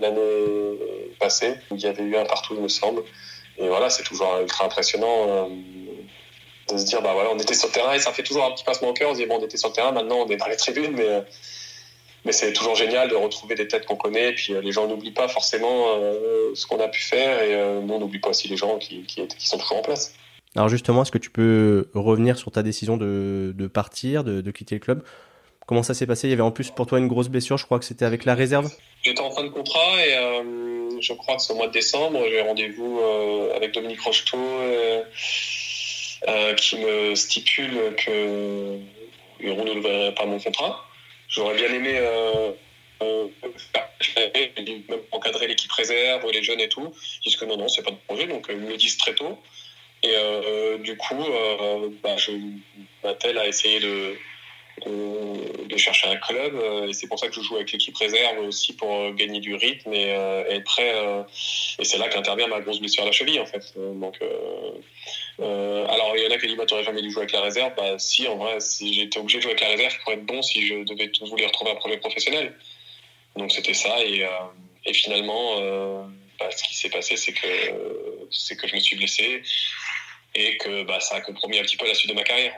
l'année 0.00 0.78
passée. 1.20 1.54
Il 1.70 1.78
y 1.78 1.86
avait 1.86 2.02
eu 2.02 2.16
un 2.16 2.24
partout, 2.24 2.54
il 2.56 2.62
me 2.62 2.68
semble. 2.68 3.02
Et 3.58 3.68
voilà, 3.68 3.90
c'est 3.90 4.02
toujours 4.02 4.38
ultra 4.40 4.64
impressionnant 4.64 5.26
euh, 5.28 5.46
de 6.70 6.78
se 6.78 6.84
dire, 6.84 7.02
bah 7.02 7.12
voilà, 7.14 7.30
on 7.32 7.38
était 7.38 7.54
sur 7.54 7.68
le 7.68 7.72
terrain 7.72 7.94
et 7.94 7.98
ça 7.98 8.12
fait 8.12 8.22
toujours 8.22 8.44
un 8.44 8.52
petit 8.52 8.64
passement 8.64 8.88
au 8.88 8.92
cœur. 8.92 9.10
On 9.10 9.14
se 9.14 9.20
dit, 9.20 9.26
bon, 9.26 9.38
on 9.40 9.44
était 9.44 9.56
sur 9.56 9.68
le 9.68 9.74
terrain, 9.74 9.92
maintenant 9.92 10.18
on 10.26 10.28
est 10.28 10.36
dans 10.36 10.48
les 10.48 10.56
tribunes, 10.56 10.92
mais. 10.96 11.08
Euh, 11.08 11.20
mais 12.24 12.32
c'est 12.32 12.52
toujours 12.52 12.76
génial 12.76 13.08
de 13.08 13.14
retrouver 13.14 13.54
des 13.54 13.66
têtes 13.66 13.86
qu'on 13.86 13.96
connaît. 13.96 14.30
Et 14.30 14.34
puis 14.34 14.54
euh, 14.54 14.60
les 14.60 14.72
gens 14.72 14.86
n'oublient 14.86 15.12
pas 15.12 15.28
forcément 15.28 15.86
euh, 15.96 16.52
ce 16.54 16.66
qu'on 16.66 16.80
a 16.80 16.88
pu 16.88 17.02
faire 17.02 17.42
et 17.42 17.54
euh, 17.54 17.80
nous 17.80 17.94
on 17.94 18.00
n'oublie 18.00 18.20
pas 18.20 18.30
aussi 18.30 18.48
les 18.48 18.56
gens 18.56 18.78
qui, 18.78 19.02
qui, 19.02 19.26
qui, 19.26 19.48
sont 19.48 19.58
toujours 19.58 19.78
en 19.78 19.82
place. 19.82 20.14
Alors 20.54 20.68
justement, 20.68 21.02
est-ce 21.02 21.10
que 21.10 21.18
tu 21.18 21.30
peux 21.30 21.88
revenir 21.94 22.38
sur 22.38 22.52
ta 22.52 22.62
décision 22.62 22.96
de, 22.96 23.54
de 23.56 23.66
partir, 23.66 24.22
de, 24.22 24.40
de, 24.40 24.50
quitter 24.50 24.74
le 24.74 24.80
club? 24.80 25.02
Comment 25.66 25.82
ça 25.82 25.94
s'est 25.94 26.06
passé? 26.06 26.28
Il 26.28 26.30
y 26.30 26.34
avait 26.34 26.42
en 26.42 26.50
plus 26.50 26.70
pour 26.70 26.86
toi 26.86 26.98
une 26.98 27.08
grosse 27.08 27.28
blessure, 27.28 27.56
je 27.56 27.64
crois 27.64 27.78
que 27.78 27.84
c'était 27.84 28.04
avec 28.04 28.24
la 28.24 28.34
réserve? 28.34 28.70
J'étais 29.02 29.22
en 29.22 29.30
fin 29.30 29.44
de 29.44 29.48
contrat 29.48 30.04
et 30.04 31.00
je 31.00 31.12
crois 31.14 31.36
que 31.36 31.42
c'est 31.42 31.52
au 31.52 31.56
mois 31.56 31.68
de 31.68 31.72
décembre, 31.72 32.20
j'ai 32.28 32.42
rendez-vous 32.42 33.00
avec 33.56 33.72
Dominique 33.72 34.00
Rocheteau 34.02 34.38
qui 36.56 36.76
me 36.78 37.14
stipule 37.14 37.94
que 37.96 38.78
ne 39.42 39.52
renouvellerait 39.52 40.14
pas 40.14 40.26
mon 40.26 40.38
contrat. 40.38 40.86
J'aurais 41.28 41.54
bien 41.54 41.72
aimé 41.72 41.94
euh, 41.96 42.52
euh, 43.02 43.26
encadrer 45.10 45.48
l'équipe 45.48 45.72
réserve, 45.72 46.30
les 46.30 46.42
jeunes 46.42 46.60
et 46.60 46.68
tout. 46.68 46.94
Ils 47.20 47.30
disent 47.30 47.36
que 47.36 47.44
non, 47.44 47.56
non, 47.56 47.68
c'est 47.68 47.82
pas 47.82 47.90
de 47.90 47.96
projet, 48.06 48.26
donc 48.26 48.48
euh, 48.48 48.52
ils 48.52 48.58
me 48.58 48.76
disent 48.76 48.98
très 48.98 49.14
tôt. 49.14 49.38
Et 50.04 50.16
du 50.80 50.96
coup, 50.96 51.24
bah, 52.02 52.16
je 52.16 52.32
m'attelle 53.04 53.38
à 53.38 53.46
essayer 53.46 53.78
de, 53.78 54.16
de, 54.88 55.76
chercher 55.76 56.08
un 56.08 56.16
club. 56.16 56.54
et 56.88 56.92
c'est 56.92 57.08
pour 57.08 57.18
ça 57.18 57.28
que 57.28 57.34
je 57.34 57.40
joue 57.40 57.56
avec 57.56 57.72
l'équipe 57.72 57.96
réserve 57.96 58.38
aussi 58.40 58.74
pour 58.74 59.12
gagner 59.14 59.40
du 59.40 59.54
rythme 59.54 59.92
et, 59.92 60.08
être 60.08 60.64
prêt. 60.64 60.94
et 61.78 61.84
c'est 61.84 61.98
là 61.98 62.08
qu'intervient 62.08 62.46
ma 62.46 62.60
grosse 62.60 62.78
blessure 62.78 63.02
à 63.02 63.06
la 63.06 63.12
cheville, 63.12 63.40
en 63.40 63.46
fait. 63.46 63.74
donc, 63.76 64.18
euh, 65.40 65.86
alors, 65.86 66.14
il 66.16 66.22
y 66.22 66.26
en 66.26 66.30
a 66.30 66.38
qui 66.38 66.46
disent 66.46 66.56
bah, 66.56 66.64
n'aurais 66.70 66.84
jamais 66.84 67.02
dû 67.02 67.10
jouer 67.10 67.22
avec 67.22 67.32
la 67.32 67.40
réserve. 67.40 67.72
Bah, 67.76 67.98
si, 67.98 68.26
en 68.28 68.36
vrai, 68.36 68.60
si 68.60 68.92
j'étais 68.94 69.18
obligé 69.18 69.38
de 69.38 69.42
jouer 69.42 69.52
avec 69.52 69.62
la 69.62 69.70
réserve 69.70 69.98
pour 70.02 70.12
être 70.12 70.24
bon 70.24 70.42
si 70.42 70.66
je 70.66 70.84
devais 70.84 71.10
vouloir 71.20 71.48
retrouver 71.48 71.70
un 71.70 71.76
projet 71.76 71.96
professionnel. 71.96 72.54
Donc, 73.36 73.52
c'était 73.52 73.74
ça. 73.74 74.02
Et, 74.04 74.24
euh, 74.24 74.92
finalement, 74.92 75.56
euh, 75.58 76.02
bah, 76.38 76.50
ce 76.50 76.62
qui 76.64 76.74
s'est 76.74 76.90
passé, 76.90 77.16
c'est 77.16 77.32
que, 77.32 78.54
que 78.54 78.68
je 78.68 78.74
me 78.74 78.80
suis 78.80 78.96
blessé 78.96 79.42
et 80.34 80.56
que 80.58 80.84
bah, 80.84 81.00
ça 81.00 81.16
a 81.16 81.20
compromis 81.20 81.58
un 81.58 81.62
petit 81.62 81.76
peu 81.76 81.86
la 81.86 81.94
suite 81.94 82.10
de 82.10 82.16
ma 82.16 82.24
carrière. 82.24 82.54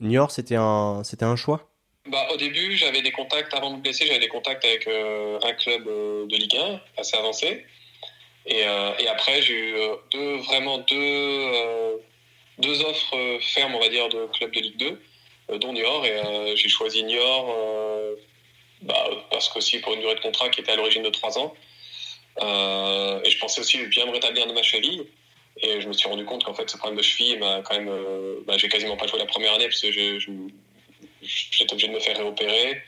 Niort, 0.00 0.30
c'était 0.30 0.56
un, 0.56 1.02
c'était 1.04 1.24
un 1.24 1.36
choix? 1.36 1.68
Bah, 2.06 2.26
au 2.32 2.36
début, 2.36 2.76
j'avais 2.76 3.02
des 3.02 3.12
contacts, 3.12 3.52
avant 3.54 3.70
de 3.70 3.76
me 3.76 3.82
blesser, 3.82 4.06
j'avais 4.06 4.20
des 4.20 4.28
contacts 4.28 4.64
avec 4.64 4.86
un 4.86 5.52
club 5.54 5.84
de 5.84 6.36
Ligue 6.36 6.56
1 6.56 6.80
assez 6.96 7.16
avancé. 7.16 7.66
Et, 8.48 8.66
euh, 8.66 8.92
et 8.98 9.08
après, 9.08 9.42
j'ai 9.42 9.54
eu 9.54 9.74
euh, 9.74 9.96
deux, 10.10 10.36
vraiment 10.38 10.78
deux, 10.78 10.96
euh, 10.96 11.96
deux 12.58 12.82
offres 12.82 13.38
fermes, 13.42 13.74
on 13.74 13.78
va 13.78 13.90
dire, 13.90 14.08
de 14.08 14.26
clubs 14.32 14.52
de 14.52 14.60
Ligue 14.60 14.98
2, 15.48 15.58
dont 15.58 15.72
Niort. 15.74 16.04
Et 16.06 16.56
j'ai 16.56 16.68
choisi 16.68 17.04
Niort 17.04 17.54
bah, 18.82 19.10
parce 19.30 19.48
qu'aussi 19.50 19.80
pour 19.80 19.92
une 19.94 20.00
durée 20.00 20.14
de 20.14 20.20
contrat 20.20 20.48
qui 20.48 20.60
était 20.60 20.72
à 20.72 20.76
l'origine 20.76 21.02
de 21.02 21.10
trois 21.10 21.38
ans. 21.38 21.54
et 22.40 23.30
je 23.30 23.38
pensais 23.38 23.60
aussi 23.60 23.84
bien 23.86 24.06
me 24.06 24.12
rétablir 24.12 24.46
de 24.46 24.52
ma 24.52 24.62
cheville. 24.62 25.06
Et 25.60 25.80
je 25.80 25.88
me 25.88 25.92
suis 25.92 26.08
rendu 26.08 26.24
compte 26.24 26.44
qu'en 26.44 26.54
fait, 26.54 26.68
ce 26.70 26.76
problème 26.76 26.98
de 26.98 27.02
cheville 27.02 27.38
m'a 27.38 27.62
quand 27.62 27.76
même. 27.76 27.90
bah, 28.46 28.54
j'ai 28.56 28.68
quasiment 28.68 28.96
pas 28.96 29.06
joué 29.06 29.18
la 29.18 29.26
première 29.26 29.54
année 29.54 29.66
parce 29.66 29.80
que 29.80 29.90
j'étais 29.90 31.72
obligé 31.72 31.88
de 31.88 31.92
me 31.92 32.00
faire 32.00 32.16
réopérer. 32.16 32.80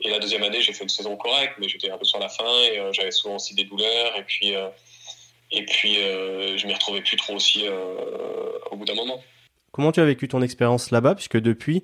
Et 0.00 0.10
la 0.10 0.18
deuxième 0.18 0.42
année, 0.42 0.60
j'ai 0.60 0.72
fait 0.72 0.84
une 0.84 0.90
saison 0.90 1.16
correcte, 1.16 1.54
mais 1.58 1.68
j'étais 1.68 1.90
un 1.90 1.98
peu 1.98 2.04
sur 2.04 2.18
la 2.18 2.28
fin 2.28 2.62
et 2.70 2.80
j'avais 2.92 3.10
souvent 3.10 3.36
aussi 3.36 3.54
des 3.54 3.64
douleurs. 3.64 4.16
Et 4.16 4.22
puis, 4.22 4.54
et 5.50 5.64
puis, 5.64 5.98
euh, 5.98 6.56
je 6.58 6.66
m'y 6.66 6.74
retrouvais 6.74 7.00
plus 7.00 7.16
trop 7.16 7.34
aussi 7.34 7.66
euh, 7.66 8.50
au 8.70 8.76
bout 8.76 8.84
d'un 8.84 8.94
moment. 8.94 9.22
Comment 9.72 9.92
tu 9.92 10.00
as 10.00 10.04
vécu 10.04 10.28
ton 10.28 10.42
expérience 10.42 10.90
là-bas 10.90 11.14
Puisque 11.14 11.38
depuis, 11.38 11.82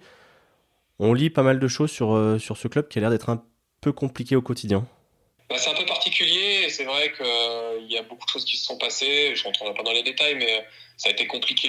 on 0.99 1.15
lit 1.15 1.31
pas 1.31 1.43
mal 1.43 1.59
de 1.59 1.69
choses 1.69 1.91
sur, 1.91 2.15
euh, 2.15 2.39
sur 2.39 2.57
ce 2.57 2.69
club 2.69 2.89
qui 2.89 2.99
a 2.99 3.01
l'air 3.01 3.11
d'être 3.11 3.31
un 3.31 3.43
peu 3.81 3.93
compliqué 3.93 4.37
au 4.37 4.43
quotidien? 4.43 4.87
Bah, 5.49 5.57
c'est 5.59 5.71
un 5.71 5.75
peu 5.75 5.87
particulier. 5.87 6.54
C'est 6.75 6.85
vrai 6.85 7.13
qu'il 7.13 7.93
y 7.93 7.97
a 7.97 8.03
beaucoup 8.03 8.25
de 8.27 8.31
choses 8.31 8.45
qui 8.45 8.57
se 8.57 8.67
sont 8.67 8.77
passées. 8.77 9.37
Je 9.37 9.41
ne 9.43 9.45
rentrerai 9.45 9.75
pas 9.75 9.85
dans 9.85 9.93
les 9.93 10.03
détails, 10.03 10.35
mais 10.35 10.67
ça 10.97 11.09
a 11.09 11.13
été 11.13 11.27
compliqué 11.27 11.69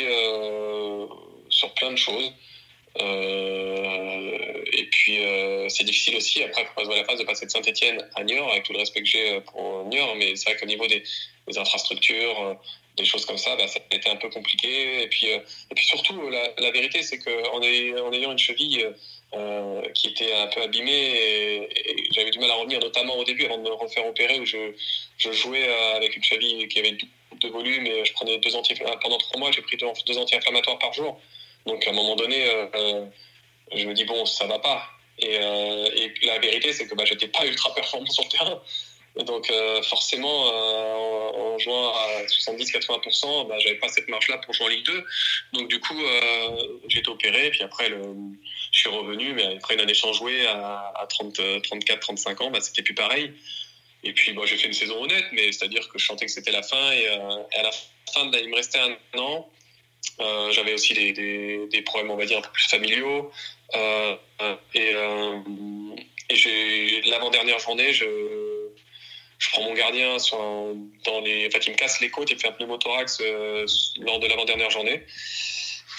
sur 1.50 1.72
plein 1.76 1.92
de 1.92 1.98
choses. 1.98 2.34
et 3.00 4.88
puis, 4.92 5.20
c'est 5.70 5.84
difficile 5.84 6.16
aussi. 6.16 6.42
Après, 6.42 6.64
il 6.64 6.86
faut 6.86 6.92
la 6.92 7.04
phase 7.04 7.20
de 7.20 7.24
passer 7.24 7.46
de 7.46 7.52
Saint-Etienne 7.52 8.04
à 8.16 8.24
Niort, 8.24 8.52
avec 8.52 8.64
tout 8.64 8.74
le 8.74 8.80
respect 8.80 9.02
que 9.02 9.08
j'ai 9.08 9.42
pour 9.42 9.86
Niort. 9.86 10.16
Mais 10.16 10.36
c'est 10.36 10.50
vrai 10.50 10.60
qu'au 10.60 10.66
niveau 10.66 10.88
des, 10.88 11.04
infrastructures, 11.56 12.42
euh, 12.42 12.54
des 12.98 13.06
choses 13.06 13.26
comme 13.26 13.38
ça, 13.38 13.56
bah, 13.56 13.68
ça 13.68 13.80
a 13.92 13.96
été 13.96 14.10
un 14.10 14.16
peu 14.16 14.30
compliqué. 14.30 15.04
Et 15.04 15.08
puis, 15.08 15.32
euh, 15.32 15.40
surtout, 15.78 16.20
la, 16.30 16.72
vérité, 16.72 17.04
c'est 17.04 17.20
qu'en 17.20 17.60
en 17.60 17.62
ayant 17.62 18.32
une 18.32 18.40
cheville 18.40 18.88
euh, 19.36 19.82
qui 19.94 20.08
était 20.08 20.34
un 20.34 20.48
peu 20.48 20.62
abîmée, 20.62 20.92
et, 20.92 22.08
j'avais 22.12 22.32
du 22.32 22.40
mal 22.40 22.52
à 22.52 22.56
revenir, 22.56 22.80
notamment 22.80 23.16
au 23.18 23.24
début, 23.24 23.46
avant 23.46 23.58
de 23.58 23.64
me 23.64 23.74
refaire 23.74 24.06
opérer, 24.08 24.40
où 24.40 24.46
je, 24.46 24.72
jouais 25.32 25.68
avec 25.96 26.16
une 26.16 26.24
cheville 26.24 26.68
qui 26.68 26.80
avait 26.80 26.98
de 27.42 27.48
volume, 27.50 27.86
et 27.86 28.06
je 28.06 28.14
prenais 28.14 28.38
deux 28.38 28.56
anti 28.56 28.74
pendant 29.02 29.18
trois 29.18 29.40
mois, 29.40 29.52
j'ai 29.52 29.62
pris 29.62 29.78
deux, 29.78 30.18
anti-inflammatoires 30.18 30.80
par 30.80 30.94
jour. 30.94 31.20
Donc 31.66 31.86
à 31.86 31.90
un 31.90 31.94
moment 31.94 32.16
donné, 32.16 32.46
je 33.74 33.88
me 33.88 33.94
dis, 33.94 34.06
bon, 34.06 34.26
ça 34.26 34.46
va 34.46 34.60
pas. 34.60 34.84
Et, 35.20 35.38
la 36.24 36.40
vérité, 36.40 36.74
c'est 36.74 36.88
que 36.88 36.96
bah, 36.96 37.06
j'étais 37.06 37.28
pas 37.28 37.46
ultra 37.46 37.74
performant 37.74 38.10
sur 38.10 38.24
le 38.24 38.30
terrain. 38.30 38.62
Donc 39.24 39.50
euh, 39.50 39.82
forcément, 39.84 40.48
euh, 40.48 41.54
en, 41.54 41.58
jouant 41.58 41.94
à 41.94 42.26
70-80%, 42.26 43.48
bah, 43.48 43.56
j'avais 43.60 43.76
pas 43.76 43.88
cette 43.88 44.10
marge-là 44.10 44.40
pour 44.40 44.54
jouer 44.54 44.66
en 44.66 44.70
Ligue 44.70 44.86
2. 44.86 45.06
Donc 45.54 45.70
du 45.70 45.80
coup, 45.80 46.02
euh, 46.04 46.80
j'ai 46.90 47.00
été 47.00 47.10
opéré, 47.10 47.50
puis 47.52 47.64
après, 47.64 47.88
le, 47.88 48.02
je 48.76 48.82
suis 48.82 48.90
revenu, 48.90 49.32
mais 49.32 49.56
après 49.56 49.76
une 49.76 49.80
année 49.80 49.94
sans 49.94 50.12
jouer 50.12 50.46
à, 50.48 50.92
à 51.00 51.08
30, 51.08 51.40
34, 51.64 52.02
35 52.02 52.42
ans, 52.42 52.52
bah, 52.52 52.60
c'était 52.60 52.82
plus 52.82 52.94
pareil. 52.94 53.32
Et 54.04 54.12
puis, 54.12 54.34
bon, 54.34 54.46
j'ai 54.46 54.58
fait 54.58 54.68
une 54.68 54.74
saison 54.74 55.02
honnête, 55.02 55.24
mais 55.32 55.50
c'est-à-dire 55.54 55.88
que 55.88 55.98
je 55.98 56.06
sentais 56.06 56.26
que 56.26 56.32
c'était 56.32 56.52
la 56.52 56.62
fin. 56.62 56.92
Et, 56.92 57.08
à 57.08 57.18
la 57.64 57.70
d'astreinte, 57.72 58.36
il 58.42 58.50
me 58.50 58.56
restait 58.56 58.80
un 58.80 58.98
an. 59.18 59.50
J'avais 60.52 60.74
aussi 60.74 60.94
des, 60.94 61.82
problèmes, 61.86 62.12
on 62.12 62.18
va 62.18 62.26
dire, 62.26 62.40
un 62.40 62.42
peu 62.42 62.52
plus 62.52 62.68
familiaux. 62.68 63.32
et, 64.74 64.94
l'avant-dernière 67.06 67.60
journée, 67.60 67.94
je, 67.94 68.06
prends 69.54 69.64
mon 69.64 69.74
gardien 69.74 70.18
dans 71.06 71.22
les, 71.22 71.48
en 71.48 71.60
il 71.66 71.72
me 71.72 71.78
casse 71.78 72.02
les 72.02 72.10
côtes 72.10 72.30
et 72.30 72.36
fait 72.36 72.50
un 72.50 72.52
pneumothorax 72.52 73.22
lors 74.02 74.20
de 74.20 74.28
l'avant-dernière 74.28 74.70
journée. 74.70 75.06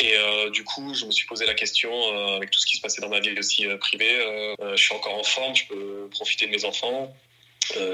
Et 0.00 0.14
euh, 0.16 0.50
du 0.50 0.62
coup, 0.64 0.94
je 0.94 1.06
me 1.06 1.10
suis 1.10 1.26
posé 1.26 1.46
la 1.46 1.54
question, 1.54 1.90
euh, 1.90 2.36
avec 2.36 2.50
tout 2.50 2.58
ce 2.58 2.66
qui 2.66 2.76
se 2.76 2.82
passait 2.82 3.00
dans 3.00 3.08
ma 3.08 3.20
vie 3.20 3.38
aussi 3.38 3.66
euh, 3.66 3.78
privée, 3.78 4.16
je 4.60 4.76
suis 4.76 4.94
encore 4.94 5.14
en 5.14 5.24
forme, 5.24 5.54
je 5.56 5.66
peux 5.66 6.08
profiter 6.10 6.46
de 6.46 6.50
mes 6.50 6.64
enfants. 6.64 7.14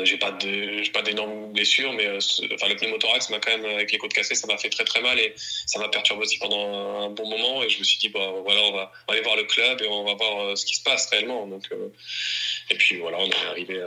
j'ai 0.03 0.19
pas 0.19 0.33
de, 0.33 0.89
pas 0.91 1.03
d'énormes 1.03 1.53
blessures, 1.53 1.93
mais 1.93 2.09
enfin 2.53 2.69
le 2.69 2.77
pneumothorax 2.77 3.31
m'a 3.31 3.39
quand 3.39 3.57
même 3.57 3.65
avec 3.65 3.93
les 3.93 3.99
côtes 3.99 4.13
cassées, 4.13 4.35
ça 4.35 4.47
m'a 4.47 4.59
fait 4.59 4.69
très 4.69 4.85
très 4.85 5.01
mal 5.01 5.19
et 5.19 5.33
ça 5.67 5.79
m'a 5.79 5.89
perturbé 5.89 6.23
aussi 6.23 6.39
pendant 6.39 7.03
un 7.03 7.11
bon 7.11 7.27
moment. 7.29 7.63
Et 7.63 7.71
je 7.71 7.79
me 7.79 7.85
suis 7.85 7.99
dit 7.99 8.09
bah 8.09 8.33
voilà, 8.45 8.63
on 8.63 8.73
va, 8.73 8.93
aller 9.09 9.23
voir 9.23 9.37
le 9.37 9.45
club 9.45 9.81
et 9.81 9.89
on 9.89 10.05
va 10.05 10.15
voir 10.15 10.59
ce 10.59 10.67
qui 10.67 10.75
se 10.75 10.83
passe 10.83 11.09
réellement. 11.11 11.47
Donc 11.47 11.71
et 12.71 12.75
puis 12.75 12.97
voilà, 12.99 13.19
on 13.19 13.31
est 13.31 13.47
arrivé 13.51 13.81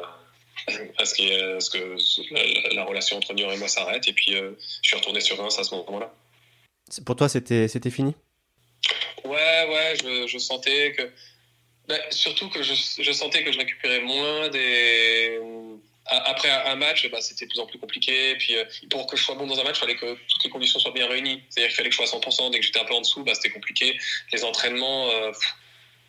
à, 0.97 1.05
ce, 1.05 1.69
que 1.69 2.73
la, 2.73 2.83
relation 2.85 3.17
entre 3.17 3.33
Niort 3.33 3.51
et 3.51 3.57
moi 3.57 3.67
s'arrête. 3.67 4.07
Et 4.07 4.13
puis 4.13 4.31
je 4.31 4.55
suis 4.81 4.95
retourné 4.95 5.19
sur 5.19 5.37
Reims 5.37 5.59
à 5.59 5.63
ce 5.63 5.75
moment-là. 5.75 6.11
Pour 7.05 7.15
toi, 7.15 7.29
c'était 7.29 7.89
fini? 7.89 8.13
Ouais, 9.23 9.67
ouais, 9.69 10.27
je, 10.27 10.37
sentais 10.37 10.93
que. 10.93 11.11
Ben, 11.87 11.99
surtout 12.11 12.49
que 12.49 12.61
je, 12.63 13.11
sentais 13.11 13.43
que 13.43 13.51
je 13.51 13.57
récupérais 13.57 14.01
moins 14.01 14.49
des. 14.49 15.39
Après 16.07 16.49
un 16.49 16.75
match, 16.75 17.09
bah, 17.09 17.19
c'était 17.19 17.45
de 17.45 17.49
plus 17.49 17.59
en 17.59 17.65
plus 17.65 17.79
compliqué. 17.79 18.35
Puis, 18.35 18.55
euh, 18.55 18.63
pour 18.91 19.07
que 19.07 19.17
je 19.17 19.23
sois 19.23 19.33
bon 19.33 19.47
dans 19.47 19.59
un 19.59 19.63
match, 19.63 19.77
il 19.77 19.79
fallait 19.79 19.95
que 19.95 20.13
toutes 20.13 20.43
les 20.43 20.51
conditions 20.51 20.79
soient 20.79 20.91
bien 20.91 21.07
réunies. 21.07 21.41
C'est-à-dire 21.49 21.69
qu'il 21.69 21.77
fallait 21.77 21.89
que 21.89 21.95
je 21.95 22.05
sois 22.05 22.15
à 22.15 22.19
100%. 22.19 22.51
Dès 22.51 22.59
que 22.59 22.65
j'étais 22.65 22.79
un 22.79 22.85
peu 22.85 22.93
en 22.93 23.01
dessous, 23.01 23.23
bah, 23.23 23.33
c'était 23.33 23.49
compliqué. 23.49 23.97
Les 24.31 24.43
entraînements, 24.43 25.09
euh, 25.09 25.31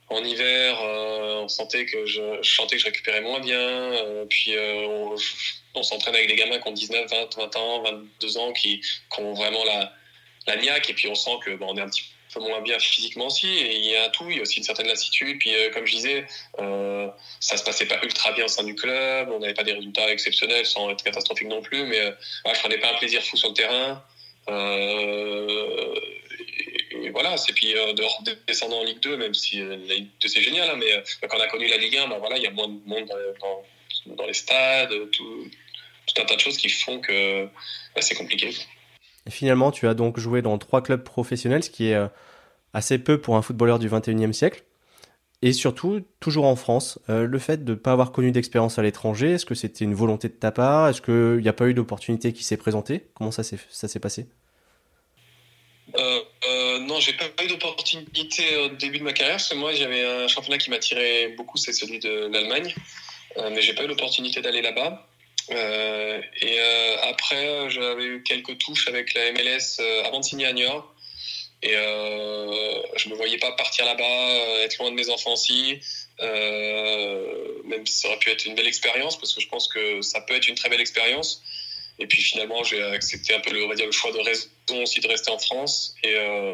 en 0.08 0.22
hiver, 0.22 0.78
euh, 0.82 1.40
on 1.44 1.48
sentait 1.48 1.86
que 1.86 2.04
je, 2.04 2.42
sentais 2.42 2.76
que 2.76 2.82
je 2.82 2.86
récupérais 2.86 3.22
moins 3.22 3.40
bien. 3.40 4.26
puis, 4.28 4.54
on, 5.74 5.82
s'entraîne 5.82 6.14
avec 6.14 6.28
des 6.28 6.36
gamins 6.36 6.58
qui 6.58 6.68
ont 6.68 6.72
19, 6.72 7.10
20, 7.10 7.36
20 7.36 7.56
ans, 7.56 7.82
22 7.82 8.36
ans, 8.36 8.52
qui 8.52 8.82
ont 9.18 9.32
vraiment 9.32 9.64
la, 9.64 9.92
la 10.46 10.56
niaque 10.56 10.90
et 10.90 10.94
puis 10.94 11.08
on 11.08 11.14
sent 11.14 11.38
que 11.44 11.56
bon, 11.56 11.66
on 11.70 11.76
est 11.76 11.80
un 11.80 11.88
petit 11.88 12.04
peu 12.32 12.40
moins 12.40 12.60
bien 12.60 12.78
physiquement 12.78 13.26
aussi 13.26 13.48
et 13.48 13.76
il 13.76 13.84
y 13.84 13.96
a 13.96 14.04
un 14.04 14.08
tout 14.10 14.28
il 14.28 14.36
y 14.36 14.38
a 14.38 14.42
aussi 14.42 14.58
une 14.58 14.64
certaine 14.64 14.86
lassitude 14.86 15.38
puis 15.38 15.54
euh, 15.54 15.70
comme 15.70 15.86
je 15.86 15.96
disais 15.96 16.26
euh, 16.58 17.08
ça 17.40 17.56
se 17.56 17.64
passait 17.64 17.86
pas 17.86 17.98
ultra 18.02 18.32
bien 18.32 18.44
au 18.44 18.48
sein 18.48 18.64
du 18.64 18.74
club 18.74 19.30
on 19.30 19.38
n'avait 19.38 19.54
pas 19.54 19.62
des 19.62 19.72
résultats 19.72 20.10
exceptionnels 20.10 20.66
sans 20.66 20.90
être 20.90 21.02
catastrophique 21.02 21.48
non 21.48 21.62
plus 21.62 21.84
mais 21.84 22.00
euh, 22.00 22.10
je 22.52 22.60
prenais 22.60 22.78
pas 22.78 22.92
un 22.92 22.96
plaisir 22.96 23.22
fou 23.22 23.36
sur 23.36 23.48
le 23.48 23.54
terrain 23.54 24.02
euh, 24.48 25.94
et, 26.90 27.10
voilà 27.10 27.36
c'est 27.36 27.52
puis 27.52 27.72
de 27.72 28.46
descendre 28.46 28.76
en 28.76 28.84
Ligue 28.84 29.00
2 29.00 29.16
même 29.16 29.34
si 29.34 29.58
la 29.58 29.76
Ligue 29.76 30.08
2 30.20 30.28
c'est 30.28 30.42
génial 30.42 30.68
hein, 30.68 30.76
mais 30.76 31.02
quand 31.28 31.36
on 31.36 31.40
a 31.40 31.46
connu 31.46 31.68
la 31.68 31.78
Ligue 31.78 31.96
1 31.96 32.08
ben 32.08 32.18
voilà 32.18 32.36
il 32.36 32.42
y 32.42 32.46
a 32.46 32.50
moins 32.50 32.68
de 32.68 32.78
monde 32.86 33.10
dans, 34.06 34.26
les 34.26 34.34
stades 34.34 34.92
tout, 35.12 35.50
un 36.18 36.24
tas 36.24 36.36
de 36.36 36.40
choses 36.40 36.56
qui 36.56 36.68
font 36.68 37.00
que 37.00 37.48
c'est 38.00 38.14
compliqué 38.14 38.54
finalement, 39.28 39.70
tu 39.70 39.88
as 39.88 39.94
donc 39.94 40.18
joué 40.18 40.42
dans 40.42 40.58
trois 40.58 40.82
clubs 40.82 41.02
professionnels, 41.02 41.62
ce 41.62 41.70
qui 41.70 41.88
est 41.88 41.94
euh, 41.94 42.08
assez 42.72 42.98
peu 42.98 43.20
pour 43.20 43.36
un 43.36 43.42
footballeur 43.42 43.78
du 43.78 43.88
21e 43.88 44.32
siècle. 44.32 44.64
Et 45.42 45.52
surtout, 45.52 46.02
toujours 46.18 46.46
en 46.46 46.56
France, 46.56 46.98
euh, 47.10 47.26
le 47.26 47.38
fait 47.38 47.64
de 47.64 47.72
ne 47.72 47.76
pas 47.76 47.92
avoir 47.92 48.10
connu 48.10 48.32
d'expérience 48.32 48.78
à 48.78 48.82
l'étranger, 48.82 49.32
est-ce 49.32 49.44
que 49.44 49.54
c'était 49.54 49.84
une 49.84 49.94
volonté 49.94 50.28
de 50.28 50.34
ta 50.34 50.50
part? 50.50 50.88
Est-ce 50.88 51.02
qu'il 51.02 51.42
n'y 51.42 51.48
a 51.48 51.52
pas 51.52 51.66
eu 51.66 51.74
d'opportunité 51.74 52.32
qui 52.32 52.42
s'est 52.42 52.56
présentée? 52.56 53.06
Comment 53.14 53.30
ça 53.30 53.42
s'est 53.42 54.00
passé? 54.00 54.26
Euh, 55.94 56.20
euh, 56.48 56.78
non, 56.80 56.98
j'ai 57.00 57.12
pas 57.12 57.44
eu 57.44 57.48
d'opportunité 57.48 58.56
au 58.64 58.68
début 58.70 58.98
de 58.98 59.04
ma 59.04 59.12
carrière, 59.12 59.36
parce 59.36 59.48
que 59.50 59.54
moi 59.54 59.72
j'avais 59.72 60.04
un 60.04 60.26
championnat 60.26 60.58
qui 60.58 60.70
m'attirait 60.70 61.34
beaucoup, 61.36 61.58
c'est 61.58 61.72
celui 61.72 61.98
de 62.00 62.28
l'Allemagne, 62.32 62.74
mais 63.38 63.62
j'ai 63.62 63.74
pas 63.74 63.84
eu 63.84 63.86
l'opportunité 63.86 64.40
d'aller 64.40 64.62
là-bas. 64.62 65.06
Euh, 65.50 66.20
et 66.40 66.58
euh, 66.58 66.96
après, 67.04 67.70
j'avais 67.70 68.04
eu 68.04 68.22
quelques 68.22 68.58
touches 68.58 68.88
avec 68.88 69.14
la 69.14 69.32
MLS 69.32 69.78
euh, 69.80 70.04
avant 70.04 70.20
de 70.20 70.24
signer 70.24 70.46
à 70.46 70.52
Niort. 70.52 70.92
Et 71.62 71.72
je 71.72 73.08
me 73.08 73.14
voyais 73.14 73.38
pas 73.38 73.50
partir 73.52 73.86
là-bas, 73.86 74.62
être 74.62 74.78
loin 74.78 74.90
de 74.90 74.94
mes 74.94 75.08
enfants 75.08 75.32
aussi. 75.32 75.80
même 76.20 77.86
si 77.86 77.94
ça 77.94 78.08
aurait 78.08 78.18
pu 78.18 78.30
être 78.30 78.44
une 78.44 78.54
belle 78.54 78.68
expérience, 78.68 79.18
parce 79.18 79.34
que 79.34 79.40
je 79.40 79.48
pense 79.48 79.66
que 79.66 80.00
ça 80.02 80.20
peut 80.20 80.36
être 80.36 80.46
une 80.46 80.54
très 80.54 80.68
belle 80.68 80.80
expérience. 80.80 81.42
Et 81.98 82.06
puis 82.06 82.20
finalement, 82.20 82.62
j'ai 82.62 82.82
accepté 82.82 83.34
un 83.34 83.40
peu 83.40 83.50
le, 83.50 83.66
le 83.66 83.92
choix 83.92 84.12
de 84.12 84.18
raison 84.18 84.82
aussi 84.82 85.00
de 85.00 85.08
rester 85.08 85.30
en 85.30 85.38
France. 85.38 85.94
Et, 86.02 86.14
euh, 86.14 86.52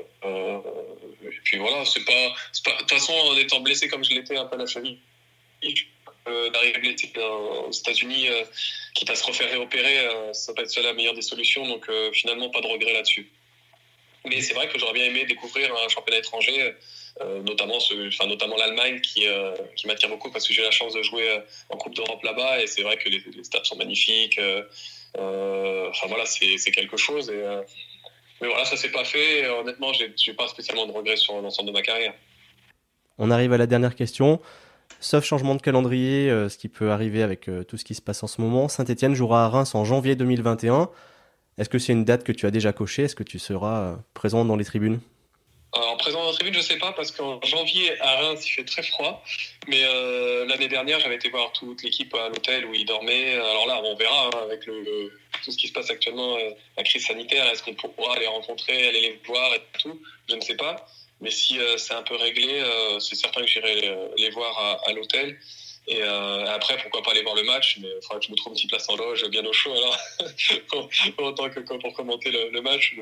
et 1.24 1.40
puis 1.44 1.58
voilà, 1.58 1.84
c'est 1.84 2.04
pas. 2.04 2.12
De 2.12 2.78
toute 2.78 2.90
façon, 2.90 3.12
en 3.12 3.36
étant 3.36 3.60
blessé 3.60 3.88
comme 3.88 4.04
je 4.04 4.10
l'étais 4.10 4.36
un 4.36 4.44
peu 4.44 4.56
la 4.56 4.66
cheville, 4.66 4.98
euh, 5.64 5.68
d'arriver 6.26 6.94
aux 7.18 7.70
États-Unis, 7.70 8.28
euh, 8.28 8.44
quitte 8.94 9.10
à 9.10 9.14
se 9.14 9.24
refaire 9.24 9.50
réopérer, 9.50 9.98
euh, 9.98 10.32
ça 10.32 10.52
peut 10.54 10.62
être 10.62 10.80
la 10.80 10.92
meilleure 10.92 11.14
des 11.14 11.22
solutions. 11.22 11.66
Donc 11.66 11.90
finalement, 12.12 12.50
pas 12.50 12.60
de 12.60 12.66
regret 12.66 12.92
là-dessus. 12.92 13.30
Mais 14.24 14.40
c'est 14.40 14.54
vrai 14.54 14.68
que 14.68 14.78
j'aurais 14.78 14.92
bien 14.92 15.06
aimé 15.06 15.24
découvrir 15.24 15.74
un 15.74 15.88
championnat 15.88 16.18
étranger, 16.18 16.74
notamment, 17.44 17.78
enfin, 17.78 18.26
notamment 18.28 18.56
l'Allemagne 18.56 19.00
qui, 19.00 19.26
qui 19.74 19.86
m'attire 19.88 20.08
beaucoup 20.08 20.30
parce 20.30 20.46
que 20.46 20.54
j'ai 20.54 20.62
la 20.62 20.70
chance 20.70 20.94
de 20.94 21.02
jouer 21.02 21.40
en 21.70 21.76
Coupe 21.76 21.96
d'Europe 21.96 22.22
là-bas 22.22 22.62
et 22.62 22.68
c'est 22.68 22.82
vrai 22.82 22.96
que 22.98 23.08
les, 23.08 23.20
stades 23.42 23.64
sont 23.64 23.74
magnifiques. 23.74 24.38
enfin 25.16 26.06
voilà, 26.06 26.24
c'est 26.24 26.70
quelque 26.70 26.96
chose. 26.96 27.30
Et, 27.30 27.42
mais 28.40 28.46
voilà, 28.46 28.64
ça 28.64 28.76
s'est 28.76 28.92
pas 28.92 29.04
fait. 29.04 29.48
honnêtement, 29.48 29.92
je 29.92 30.04
n'ai 30.04 30.36
pas 30.36 30.46
spécialement 30.46 30.86
de 30.86 30.92
regrets 30.92 31.16
sur 31.16 31.42
l'ensemble 31.42 31.70
de 31.70 31.72
ma 31.72 31.82
carrière. 31.82 32.14
On 33.18 33.30
arrive 33.30 33.52
à 33.52 33.58
la 33.58 33.66
dernière 33.66 33.96
question. 33.96 34.40
Sauf 35.02 35.24
changement 35.24 35.56
de 35.56 35.60
calendrier, 35.60 36.30
euh, 36.30 36.48
ce 36.48 36.56
qui 36.56 36.68
peut 36.68 36.92
arriver 36.92 37.24
avec 37.24 37.48
euh, 37.48 37.64
tout 37.64 37.76
ce 37.76 37.84
qui 37.84 37.96
se 37.96 38.00
passe 38.00 38.22
en 38.22 38.28
ce 38.28 38.40
moment, 38.40 38.68
Saint-Etienne 38.68 39.16
jouera 39.16 39.46
à 39.46 39.48
Reims 39.48 39.74
en 39.74 39.84
janvier 39.84 40.14
2021. 40.14 40.88
Est-ce 41.58 41.68
que 41.68 41.80
c'est 41.80 41.92
une 41.92 42.04
date 42.04 42.22
que 42.22 42.30
tu 42.30 42.46
as 42.46 42.52
déjà 42.52 42.72
cochée? 42.72 43.02
Est-ce 43.02 43.16
que 43.16 43.24
tu 43.24 43.40
seras 43.40 43.80
euh, 43.80 43.96
présent 44.14 44.44
dans 44.44 44.54
les 44.54 44.64
tribunes? 44.64 45.00
En 45.72 45.96
présent 45.96 46.22
dans 46.22 46.30
les 46.30 46.36
tribunes, 46.36 46.54
je 46.54 46.60
sais 46.60 46.76
pas, 46.76 46.92
parce 46.92 47.10
qu'en 47.10 47.42
janvier 47.42 48.00
à 48.00 48.14
Reims, 48.20 48.46
il 48.46 48.52
fait 48.52 48.64
très 48.64 48.84
froid. 48.84 49.24
Mais 49.66 49.82
l'année 50.46 50.68
dernière, 50.68 51.00
j'avais 51.00 51.14
été 51.16 51.30
voir 51.30 51.50
toute 51.52 51.82
l'équipe 51.82 52.14
à 52.14 52.28
l'hôtel 52.28 52.66
où 52.66 52.74
ils 52.74 52.84
dormaient. 52.84 53.34
Alors 53.34 53.66
là, 53.66 53.80
on 53.82 53.96
verra 53.96 54.26
hein, 54.26 54.38
avec 54.44 54.60
tout 54.60 55.50
ce 55.50 55.56
qui 55.56 55.68
se 55.68 55.72
passe 55.72 55.90
actuellement, 55.90 56.36
la 56.76 56.82
crise 56.82 57.06
sanitaire. 57.06 57.46
Est-ce 57.46 57.62
qu'on 57.62 57.72
pourra 57.72 58.18
les 58.18 58.26
rencontrer, 58.26 58.86
aller 58.86 59.00
les 59.00 59.20
voir 59.26 59.54
et 59.54 59.62
tout? 59.78 59.98
Je 60.28 60.34
ne 60.34 60.42
sais 60.42 60.56
pas. 60.56 60.86
Mais 61.22 61.30
si 61.30 61.58
euh, 61.58 61.78
c'est 61.78 61.94
un 61.94 62.02
peu 62.02 62.16
réglé, 62.16 62.60
euh, 62.60 62.98
c'est 62.98 63.14
certain 63.14 63.42
que 63.42 63.46
j'irai 63.46 63.88
euh, 63.88 64.08
les 64.18 64.30
voir 64.30 64.80
à, 64.86 64.92
l'hôtel. 64.92 65.38
Et 65.88 66.00
après, 66.00 66.76
pourquoi 66.80 67.02
pas 67.02 67.10
aller 67.10 67.24
voir 67.24 67.34
le 67.34 67.42
match 67.42 67.78
Mais 67.82 67.88
il 67.88 68.02
faudra 68.02 68.20
que 68.20 68.26
je 68.26 68.30
me 68.30 68.36
trouve 68.36 68.52
une 68.52 68.54
petite 68.54 68.70
place 68.70 68.88
en 68.88 68.94
loge 68.94 69.28
bien 69.30 69.44
au 69.44 69.52
chaud, 69.52 69.72
alors, 69.72 69.98
autant 71.18 71.50
que 71.50 71.58
pour 71.58 71.92
commenter 71.94 72.30
le, 72.30 72.60
match. 72.60 72.96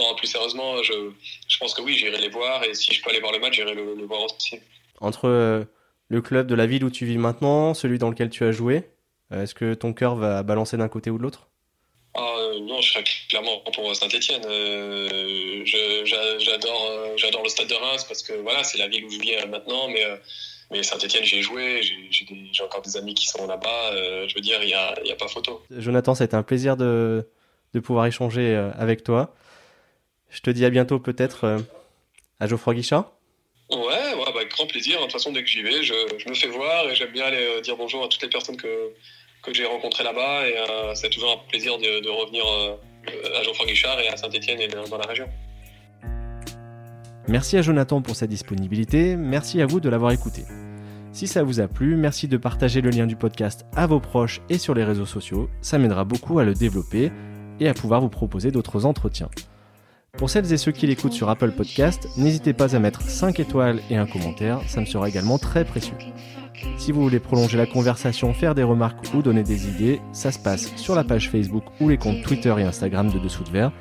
non, 0.00 0.14
plus 0.16 0.26
sérieusement, 0.26 0.82
je, 0.82 1.12
je 1.46 1.58
pense 1.58 1.72
que 1.72 1.82
oui, 1.82 1.94
j'irai 1.94 2.18
les 2.18 2.28
voir. 2.28 2.64
Et 2.64 2.74
si 2.74 2.92
je 2.92 3.00
peux 3.00 3.10
aller 3.10 3.20
voir 3.20 3.30
le 3.30 3.38
match, 3.38 3.54
j'irai 3.54 3.74
le, 3.74 4.04
voir 4.06 4.22
aussi. 4.22 4.58
Entre 5.00 5.68
le 6.08 6.20
club 6.20 6.48
de 6.48 6.56
la 6.56 6.66
ville 6.66 6.82
où 6.82 6.90
tu 6.90 7.06
vis 7.06 7.16
maintenant, 7.16 7.74
celui 7.74 7.98
dans 7.98 8.10
lequel 8.10 8.28
tu 8.28 8.42
as 8.42 8.50
joué, 8.50 8.90
est-ce 9.32 9.54
que 9.54 9.74
ton 9.74 9.92
cœur 9.92 10.16
va 10.16 10.42
balancer 10.42 10.76
d'un 10.76 10.88
côté 10.88 11.10
ou 11.10 11.18
de 11.18 11.22
l'autre? 11.22 11.48
Ah, 12.18 12.52
non, 12.62 12.80
je 12.80 12.92
serais 12.92 13.04
clairement 13.28 13.60
pour 13.74 13.94
Saint-Etienne. 13.94 14.42
Euh, 14.46 15.62
j'adore, 15.66 16.88
euh, 16.90 17.12
j'adore 17.16 17.42
le 17.42 17.48
stade 17.48 17.68
de 17.68 17.74
Reims 17.74 18.04
parce 18.04 18.22
que 18.22 18.32
voilà, 18.32 18.64
c'est 18.64 18.78
la 18.78 18.88
ville 18.88 19.04
où 19.04 19.10
je 19.10 19.18
vis 19.18 19.34
euh, 19.34 19.46
maintenant, 19.46 19.88
mais, 19.88 20.02
mais 20.70 20.82
Saint-Etienne, 20.82 21.24
j'ai 21.24 21.42
joué, 21.42 21.82
j'ai 21.82 22.64
encore 22.64 22.80
des 22.80 22.96
amis 22.96 23.12
qui 23.12 23.26
sont 23.26 23.46
là-bas. 23.46 23.92
je 24.26 24.34
veux 24.34 24.40
dire, 24.40 24.62
il 24.62 24.68
n'y 24.68 24.74
a, 24.74 24.94
y 25.04 25.12
a, 25.12 25.16
pas 25.16 25.28
photo. 25.28 25.62
Jonathan, 25.70 26.14
ça 26.14 26.24
a 26.24 26.26
été 26.26 26.36
un 26.36 26.42
plaisir 26.42 26.78
de, 26.78 27.28
de 27.74 27.80
pouvoir 27.80 28.06
échanger 28.06 28.54
avec 28.78 29.04
toi. 29.04 29.34
Je 30.30 30.40
te 30.40 30.50
dis 30.50 30.64
à 30.64 30.70
bientôt 30.70 30.98
peut-être 30.98 31.58
à 32.40 32.46
Geoffroy 32.46 32.74
Guichard. 32.74 33.12
Ouais, 33.70 33.78
ouais 33.78 34.14
bah, 34.16 34.32
avec 34.36 34.50
grand 34.52 34.66
plaisir. 34.66 34.98
De 34.98 35.02
toute 35.02 35.12
façon, 35.12 35.32
dès 35.32 35.42
que 35.42 35.48
j'y 35.50 35.62
vais, 35.62 35.82
je, 35.82 35.94
je, 36.16 36.28
me 36.28 36.34
fais 36.34 36.48
voir 36.48 36.88
et 36.88 36.94
j'aime 36.94 37.12
bien 37.12 37.24
aller 37.24 37.60
dire 37.60 37.76
bonjour 37.76 38.04
à 38.04 38.08
toutes 38.08 38.22
les 38.22 38.28
personnes 38.28 38.56
que, 38.56 38.92
que 39.46 39.54
j'ai 39.54 39.66
rencontré 39.66 40.04
là-bas. 40.04 40.48
Et 40.48 40.56
euh, 40.56 40.94
c'est 40.94 41.10
toujours 41.10 41.32
un 41.32 41.48
plaisir 41.48 41.78
de, 41.78 42.08
revenir 42.08 42.44
euh, 42.46 43.38
à 43.38 43.42
Geoffroy 43.42 43.66
Guichard 43.66 43.98
et 44.00 44.08
à 44.08 44.16
Saint-Etienne 44.16 44.60
et 44.60 44.68
dans 44.68 44.98
la 44.98 45.06
région. 45.06 45.28
Merci 47.28 47.56
à 47.56 47.62
Jonathan 47.62 48.02
pour 48.02 48.14
sa 48.14 48.28
disponibilité, 48.28 49.16
merci 49.16 49.60
à 49.60 49.66
vous 49.66 49.80
de 49.80 49.88
l'avoir 49.88 50.12
écouté. 50.12 50.42
Si 51.10 51.26
ça 51.26 51.42
vous 51.42 51.58
a 51.58 51.66
plu, 51.66 51.96
merci 51.96 52.28
de 52.28 52.36
partager 52.36 52.80
le 52.80 52.90
lien 52.90 53.06
du 53.06 53.16
podcast 53.16 53.66
à 53.74 53.86
vos 53.86 53.98
proches 53.98 54.42
et 54.48 54.58
sur 54.58 54.74
les 54.74 54.84
réseaux 54.84 55.06
sociaux, 55.06 55.50
ça 55.60 55.76
m'aidera 55.78 56.04
beaucoup 56.04 56.38
à 56.38 56.44
le 56.44 56.54
développer 56.54 57.10
et 57.58 57.68
à 57.68 57.74
pouvoir 57.74 58.00
vous 58.00 58.10
proposer 58.10 58.52
d'autres 58.52 58.86
entretiens. 58.86 59.28
Pour 60.16 60.30
celles 60.30 60.52
et 60.52 60.56
ceux 60.56 60.72
qui 60.72 60.86
l'écoutent 60.86 61.12
sur 61.12 61.28
Apple 61.28 61.50
Podcast, 61.50 62.06
n'hésitez 62.16 62.52
pas 62.52 62.76
à 62.76 62.78
mettre 62.78 63.02
5 63.02 63.40
étoiles 63.40 63.80
et 63.90 63.96
un 63.96 64.06
commentaire, 64.06 64.60
ça 64.68 64.80
me 64.80 64.86
sera 64.86 65.08
également 65.08 65.38
très 65.38 65.64
précieux. 65.64 65.96
Si 66.78 66.92
vous 66.92 67.02
voulez 67.02 67.20
prolonger 67.20 67.56
la 67.56 67.66
conversation, 67.66 68.32
faire 68.32 68.54
des 68.54 68.62
remarques 68.62 69.12
ou 69.14 69.22
donner 69.22 69.42
des 69.42 69.68
idées, 69.68 70.00
ça 70.12 70.32
se 70.32 70.38
passe 70.38 70.74
sur 70.76 70.94
la 70.94 71.04
page 71.04 71.30
Facebook 71.30 71.64
ou 71.80 71.88
les 71.88 71.98
comptes 71.98 72.22
Twitter 72.22 72.54
et 72.58 72.62
Instagram 72.62 73.10
de 73.10 73.18
Dessous 73.18 73.44
de 73.44 73.50
Verre. 73.50 73.72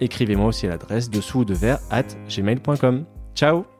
Écrivez-moi 0.00 0.46
aussi 0.46 0.66
à 0.66 0.70
l'adresse 0.70 1.10
dessous 1.10 1.44
de 1.44 1.54
verre 1.54 1.78
at 1.90 2.04
gmail.com. 2.28 3.04
Ciao 3.34 3.79